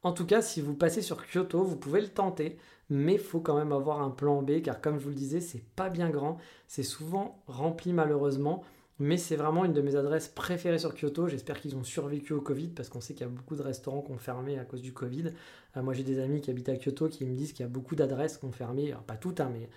[0.03, 2.59] En tout cas, si vous passez sur Kyoto, vous pouvez le tenter,
[2.91, 5.63] mais faut quand même avoir un plan B, car comme je vous le disais, c'est
[5.75, 8.63] pas bien grand, c'est souvent rempli malheureusement,
[8.99, 11.27] mais c'est vraiment une de mes adresses préférées sur Kyoto.
[11.27, 14.01] J'espère qu'ils ont survécu au Covid, parce qu'on sait qu'il y a beaucoup de restaurants
[14.01, 15.33] qui ont fermé à cause du Covid.
[15.75, 17.71] Euh, moi, j'ai des amis qui habitent à Kyoto qui me disent qu'il y a
[17.71, 19.69] beaucoup d'adresses qui ont fermé, alors pas toutes, hein, mais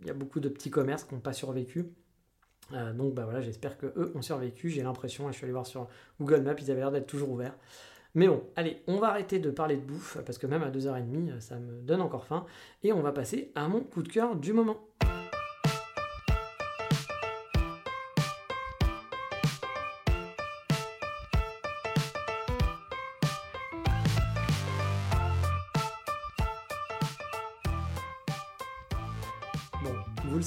[0.00, 1.86] il y a beaucoup de petits commerces qui n'ont pas survécu.
[2.72, 4.70] Euh, donc bah voilà, j'espère que eux ont survécu.
[4.70, 5.88] J'ai l'impression, je suis allé voir sur
[6.20, 7.56] Google Maps, ils avaient l'air d'être toujours ouverts.
[8.14, 11.40] Mais bon, allez, on va arrêter de parler de bouffe, parce que même à 2h30,
[11.40, 12.44] ça me donne encore faim,
[12.82, 14.78] et on va passer à mon coup de cœur du moment.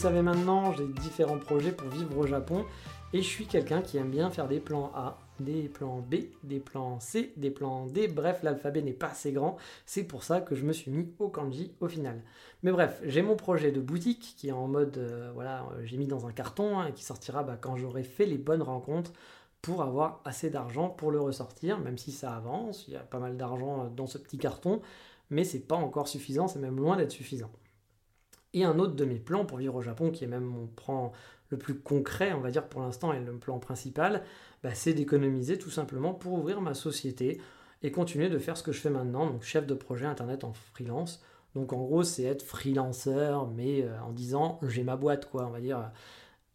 [0.09, 2.65] Savez maintenant, j'ai différents projets pour vivre au Japon,
[3.13, 6.59] et je suis quelqu'un qui aime bien faire des plans A, des plans B, des
[6.59, 10.55] plans C, des plans D, bref, l'alphabet n'est pas assez grand, c'est pour ça que
[10.55, 12.21] je me suis mis au kanji au final.
[12.63, 15.95] Mais bref, j'ai mon projet de boutique qui est en mode, euh, voilà, euh, j'ai
[15.95, 19.13] mis dans un carton hein, qui sortira bah, quand j'aurai fait les bonnes rencontres
[19.61, 23.19] pour avoir assez d'argent pour le ressortir, même si ça avance, il y a pas
[23.19, 24.81] mal d'argent euh, dans ce petit carton,
[25.29, 27.51] mais c'est pas encore suffisant, c'est même loin d'être suffisant.
[28.53, 31.11] Et un autre de mes plans pour vivre au Japon, qui est même mon plan
[31.49, 34.23] le plus concret, on va dire pour l'instant, et le plan principal,
[34.63, 37.39] bah, c'est d'économiser tout simplement pour ouvrir ma société
[37.83, 40.53] et continuer de faire ce que je fais maintenant, donc chef de projet internet en
[40.53, 41.23] freelance.
[41.53, 45.51] Donc en gros, c'est être freelanceur, mais euh, en disant j'ai ma boîte, quoi, on
[45.51, 45.87] va dire euh,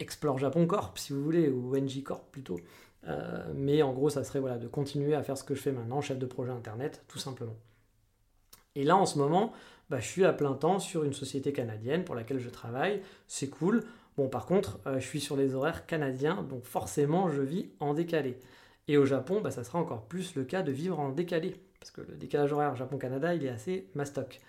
[0.00, 2.58] Explore Japon Corp, si vous voulez, ou NG Corp plutôt.
[3.06, 5.72] Euh, mais en gros, ça serait voilà, de continuer à faire ce que je fais
[5.72, 7.56] maintenant, chef de projet internet, tout simplement.
[8.74, 9.52] Et là, en ce moment,
[9.90, 13.00] bah, je suis à plein temps sur une société canadienne pour laquelle je travaille.
[13.26, 13.84] C'est cool.
[14.16, 17.94] Bon, par contre, euh, je suis sur les horaires canadiens, donc forcément, je vis en
[17.94, 18.38] décalé.
[18.88, 21.90] Et au Japon, bah, ça sera encore plus le cas de vivre en décalé, parce
[21.90, 24.40] que le décalage horaire Japon-Canada, il est assez mastoc.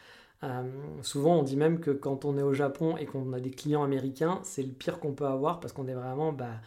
[0.43, 0.63] Euh,
[1.01, 3.83] souvent, on dit même que quand on est au Japon et qu'on a des clients
[3.83, 6.61] américains, c'est le pire qu'on peut avoir parce qu'on est vraiment bah,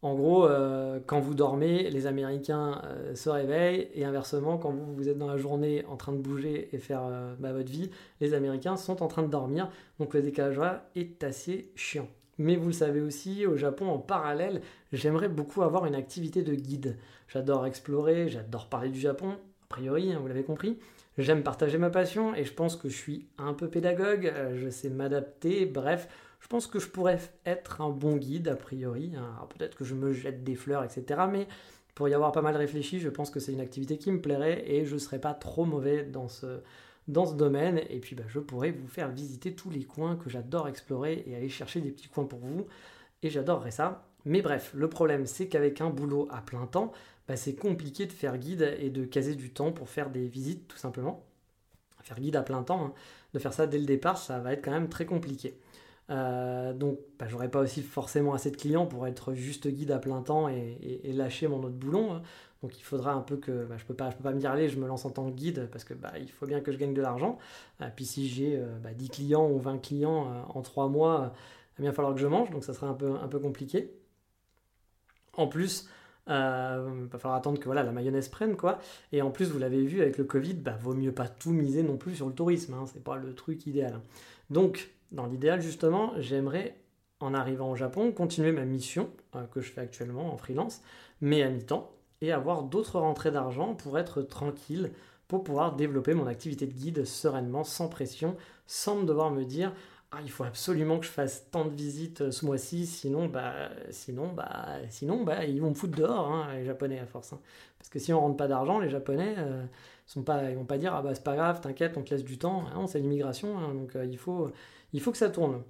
[0.00, 4.94] en gros, euh, quand vous dormez, les Américains euh, se réveillent et inversement, quand vous,
[4.94, 7.90] vous, êtes dans la journée en train de bouger et faire euh, bah, votre vie,
[8.20, 9.70] les Américains sont en train de dormir.
[9.98, 10.60] Donc le décalage
[10.94, 12.08] est assez chiant.
[12.38, 14.60] Mais vous le savez aussi, au Japon, en parallèle,
[14.92, 16.96] j'aimerais beaucoup avoir une activité de guide.
[17.26, 20.78] J'adore explorer, j'adore parler du Japon, a priori, hein, vous l'avez compris.
[21.18, 24.88] J'aime partager ma passion et je pense que je suis un peu pédagogue, je sais
[24.88, 26.06] m'adapter, bref,
[26.40, 29.12] je pense que je pourrais être un bon guide, a priori.
[29.16, 29.46] Hein.
[29.56, 31.22] Peut-être que je me jette des fleurs, etc.
[31.30, 31.48] Mais
[31.94, 34.70] pour y avoir pas mal réfléchi, je pense que c'est une activité qui me plairait
[34.70, 36.60] et je ne serais pas trop mauvais dans ce,
[37.08, 37.80] dans ce domaine.
[37.90, 41.34] Et puis bah, je pourrais vous faire visiter tous les coins que j'adore explorer et
[41.34, 42.66] aller chercher des petits coins pour vous.
[43.22, 44.04] Et j'adorerais ça.
[44.24, 46.92] Mais bref, le problème c'est qu'avec un boulot à plein temps,
[47.26, 50.68] bah, c'est compliqué de faire guide et de caser du temps pour faire des visites
[50.68, 51.24] tout simplement.
[52.02, 52.92] Faire guide à plein temps, hein.
[53.34, 55.58] de faire ça dès le départ, ça va être quand même très compliqué.
[56.10, 59.98] Euh, donc, bah, j'aurais pas aussi forcément assez de clients pour être juste guide à
[59.98, 62.14] plein temps et, lâcher mon autre boulon.
[62.14, 62.22] Hein.
[62.62, 64.50] Donc, il faudra un peu que bah, je peux pas, je peux pas me dire
[64.50, 66.72] allez, je me lance en tant que guide parce que bah, il faut bien que
[66.72, 67.38] je gagne de l'argent.
[67.82, 71.32] Euh, puis si j'ai 10 euh, clients ou 20 clients en 3 mois,
[71.78, 73.92] il va bien falloir que je mange, donc ça sera un peu, un peu compliqué.
[75.34, 75.88] En plus,
[76.26, 78.78] il va falloir attendre que voilà, la mayonnaise prenne quoi.
[79.12, 81.82] Et en plus, vous l'avez vu avec le Covid, bah, vaut mieux pas tout miser
[81.82, 82.74] non plus sur le tourisme.
[82.74, 82.84] Hein.
[82.92, 83.94] c'est pas le truc idéal.
[83.94, 84.02] Hein.
[84.50, 86.76] Donc, dans l'idéal, justement, j'aimerais,
[87.20, 90.82] en arrivant au Japon, continuer ma mission euh, que je fais actuellement en freelance,
[91.20, 91.90] mais à mi-temps,
[92.20, 94.92] et avoir d'autres rentrées d'argent pour être tranquille,
[95.28, 98.36] pour pouvoir développer mon activité de guide sereinement, sans pression,
[98.66, 99.72] sans me devoir me dire
[100.10, 103.68] ah, il faut absolument que je fasse tant de visites euh, ce mois-ci, sinon, bah,
[103.90, 107.34] sinon, bah, sinon, bah, ils vont me foutre dehors, hein, les Japonais à force.
[107.34, 107.40] Hein.
[107.78, 109.64] Parce que si on rentre pas d'argent, les Japonais, euh,
[110.06, 112.24] sont pas, ils vont pas dire ah bah c'est pas grave, t'inquiète, on te laisse
[112.24, 112.64] du temps.
[112.74, 114.50] non, c'est l'immigration, hein, donc il faut,
[114.92, 115.62] il faut que ça tourne.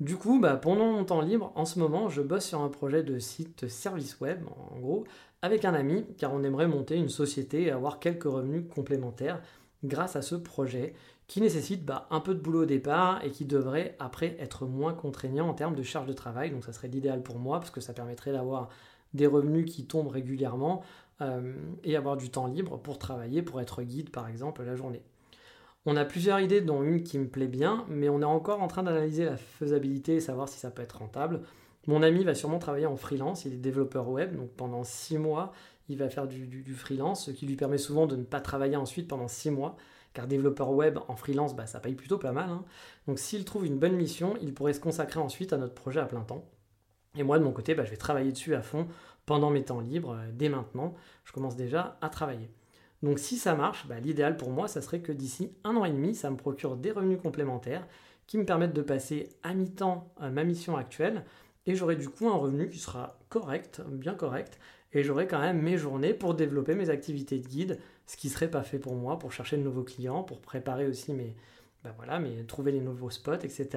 [0.00, 3.02] Du coup, bah, pendant mon temps libre, en ce moment, je bosse sur un projet
[3.02, 5.04] de site service web, en gros,
[5.42, 9.40] avec un ami, car on aimerait monter une société et avoir quelques revenus complémentaires
[9.84, 10.94] grâce à ce projet
[11.26, 14.94] qui nécessite bah, un peu de boulot au départ et qui devrait après être moins
[14.94, 16.50] contraignant en termes de charge de travail.
[16.50, 18.68] Donc ça serait l'idéal pour moi parce que ça permettrait d'avoir
[19.14, 20.82] des revenus qui tombent régulièrement
[21.82, 25.02] et avoir du temps libre pour travailler, pour être guide par exemple la journée.
[25.90, 28.68] On a plusieurs idées, dont une qui me plaît bien, mais on est encore en
[28.68, 31.40] train d'analyser la faisabilité et savoir si ça peut être rentable.
[31.86, 35.50] Mon ami va sûrement travailler en freelance, il est développeur web, donc pendant six mois,
[35.88, 39.08] il va faire du, freelance, ce qui lui permet souvent de ne pas travailler ensuite
[39.08, 39.78] pendant six mois,
[40.12, 42.50] car développeur web en freelance, bah, ça paye plutôt pas mal.
[42.50, 42.66] Hein.
[43.06, 46.04] Donc s'il trouve une bonne mission, il pourrait se consacrer ensuite à notre projet à
[46.04, 46.44] plein temps.
[47.16, 48.88] Et moi, de mon côté, bah, je vais travailler dessus à fond
[49.24, 50.94] pendant mes temps libres, euh, dès maintenant.
[51.24, 52.50] Je commence déjà à travailler.
[53.02, 55.92] Donc si ça marche, bah, l'idéal pour moi, ça serait que d'ici un an et
[55.92, 57.86] demi, ça me procure des revenus complémentaires
[58.26, 61.24] qui me permettent de passer à mi-temps à ma mission actuelle.
[61.66, 64.58] Et j'aurai du coup un revenu qui sera correct, bien correct,
[64.92, 68.50] et j'aurai quand même mes journées pour développer mes activités de guide, ce qui serait
[68.50, 71.36] pas fait pour moi, pour chercher de nouveaux clients, pour préparer aussi mes,
[71.84, 73.68] bah voilà, mais trouver les nouveaux spots, etc.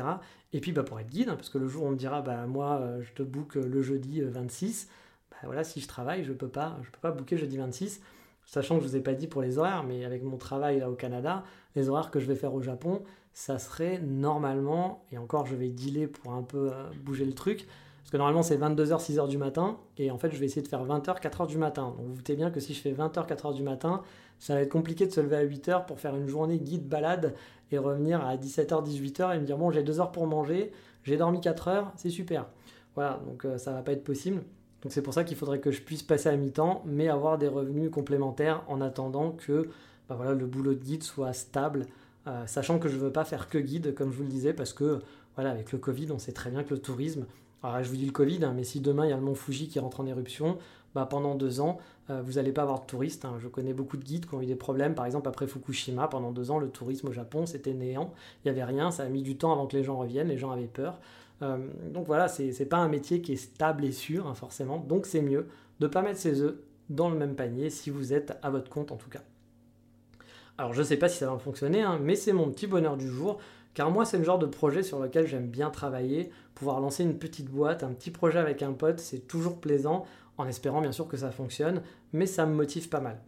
[0.54, 2.24] Et puis bah, pour être guide, hein, parce que le jour où on me dira,
[2.48, 4.94] moi euh, je te book le jeudi 26, euh,
[5.32, 8.02] bah voilà, si je travaille, je peux pas, je peux pas booker jeudi 26,
[8.46, 10.90] sachant que je vous ai pas dit pour les horaires, mais avec mon travail là
[10.90, 11.44] au Canada,
[11.76, 15.70] les horaires que je vais faire au Japon, ça serait normalement, et encore je vais
[15.70, 17.68] dealer pour un peu euh, bouger le truc,
[18.00, 20.68] parce que normalement c'est 22h, 6h du matin, et en fait je vais essayer de
[20.68, 21.94] faire 20h, 4h du matin.
[21.98, 24.02] Donc vous doutez bien que si je fais 20h, 4h du matin,
[24.40, 27.36] ça va être compliqué de se lever à 8h pour faire une journée guide balade
[27.72, 30.72] et revenir à 17h, 18h et me dire bon j'ai 2 heures pour manger,
[31.04, 32.48] j'ai dormi 4 heures, c'est super.
[32.96, 34.44] Voilà, donc euh, ça va pas être possible.
[34.82, 37.48] Donc c'est pour ça qu'il faudrait que je puisse passer à mi-temps, mais avoir des
[37.48, 39.70] revenus complémentaires en attendant que
[40.10, 41.86] bah le boulot de guide soit stable
[42.28, 44.54] euh, sachant que je ne veux pas faire que guide, comme je vous le disais,
[44.54, 45.02] parce que
[45.36, 47.26] voilà, avec le Covid, on sait très bien que le tourisme,
[47.64, 49.36] alors je vous dis le Covid, hein, mais si demain il y a le mont
[49.36, 50.58] Fuji qui rentre en éruption,
[50.94, 51.80] bah, pendant deux ans,
[52.10, 53.26] euh, vous n'allez pas avoir de touristes.
[53.26, 53.38] Hein.
[53.40, 56.32] Je connais beaucoup de guides qui ont eu des problèmes, par exemple après Fukushima, pendant
[56.32, 58.14] deux ans, le tourisme au Japon, c'était néant,
[58.44, 60.38] il n'y avait rien, ça a mis du temps avant que les gens reviennent, les
[60.38, 61.00] gens avaient peur.
[61.42, 61.58] Euh,
[61.90, 65.22] donc voilà, c'est pas un métier qui est stable et sûr, hein, forcément, donc c'est
[65.22, 65.48] mieux
[65.80, 66.56] de ne pas mettre ses œufs
[66.90, 69.22] dans le même panier si vous êtes à votre compte en tout cas.
[70.58, 72.98] Alors je ne sais pas si ça va fonctionner, hein, mais c'est mon petit bonheur
[72.98, 73.40] du jour,
[73.74, 77.18] car moi c'est le genre de projet sur lequel j'aime bien travailler, pouvoir lancer une
[77.18, 80.06] petite boîte, un petit projet avec un pote, c'est toujours plaisant,
[80.38, 81.82] en espérant bien sûr que ça fonctionne,
[82.14, 83.20] mais ça me motive pas mal.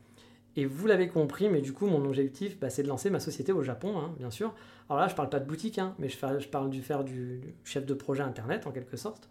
[0.55, 3.51] Et vous l'avez compris, mais du coup mon objectif bah, c'est de lancer ma société
[3.51, 4.53] au Japon, hein, bien sûr.
[4.89, 7.85] Alors là je parle pas de boutique, hein, mais je, parle du faire du, chef
[7.85, 9.29] de projet internet en quelque sorte.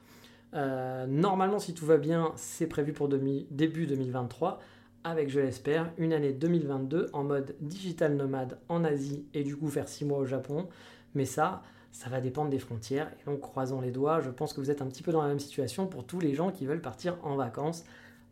[0.54, 4.60] Euh, normalement si tout va bien, c'est prévu pour début 2023
[5.04, 9.68] avec, je l'espère, une année 2022 en mode digital nomade en Asie et du coup
[9.68, 10.68] faire 6 mois au Japon.
[11.14, 13.10] Mais ça, ça va dépendre des frontières.
[13.20, 15.28] Et donc, croisons les doigts, je pense que vous êtes un petit peu dans la
[15.28, 17.84] même situation pour tous les gens qui veulent partir en vacances.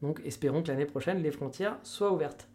[0.03, 2.49] Donc, espérons que l'année prochaine, les frontières soient ouvertes.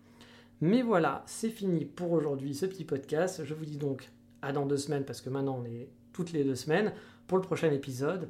[0.61, 3.43] Mais voilà, c'est fini pour aujourd'hui ce petit podcast.
[3.43, 4.09] Je vous dis donc
[4.41, 6.93] à dans deux semaines, parce que maintenant on est toutes les deux semaines,
[7.27, 8.29] pour le prochain épisode.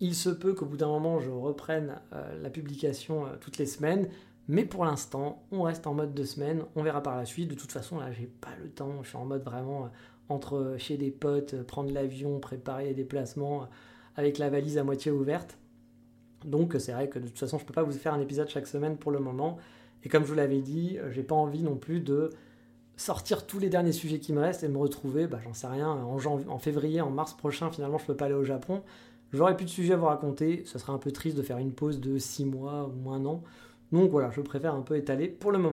[0.00, 3.66] Il se peut qu'au bout d'un moment, je reprenne euh, la publication euh, toutes les
[3.66, 4.08] semaines.
[4.48, 6.64] Mais pour l'instant, on reste en mode deux semaines.
[6.76, 7.48] On verra par la suite.
[7.48, 9.02] De toute façon, là, j'ai pas le temps.
[9.02, 9.88] Je suis en mode vraiment euh,
[10.28, 13.68] entre chez des potes, prendre l'avion, préparer les déplacements
[14.16, 15.58] avec la valise à moitié ouverte.
[16.44, 18.66] Donc, c'est vrai que de toute façon, je peux pas vous faire un épisode chaque
[18.66, 19.58] semaine pour le moment.
[20.06, 22.30] Et comme je vous l'avais dit, j'ai pas envie non plus de
[22.96, 25.90] sortir tous les derniers sujets qui me restent et me retrouver, bah, j'en sais rien,
[25.90, 28.84] en, en février, en mars prochain, finalement, je peux pas aller au Japon.
[29.32, 30.62] J'aurais plus de sujets à vous raconter.
[30.64, 33.42] Ce serait un peu triste de faire une pause de six mois ou un an.
[33.90, 35.72] Donc voilà, je préfère un peu étaler pour le moment.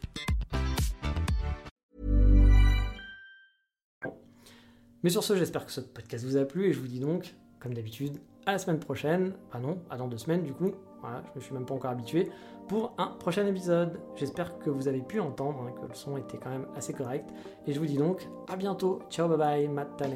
[5.03, 7.35] Mais sur ce, j'espère que ce podcast vous a plu et je vous dis donc,
[7.59, 9.33] comme d'habitude, à la semaine prochaine.
[9.51, 10.71] Ah non, à dans deux semaines du coup.
[11.01, 12.29] Voilà, je me suis même pas encore habitué
[12.67, 13.99] pour un prochain épisode.
[14.15, 17.27] J'espère que vous avez pu entendre, hein, que le son était quand même assez correct.
[17.65, 18.99] Et je vous dis donc à bientôt.
[19.09, 20.13] Ciao, bye bye, matane.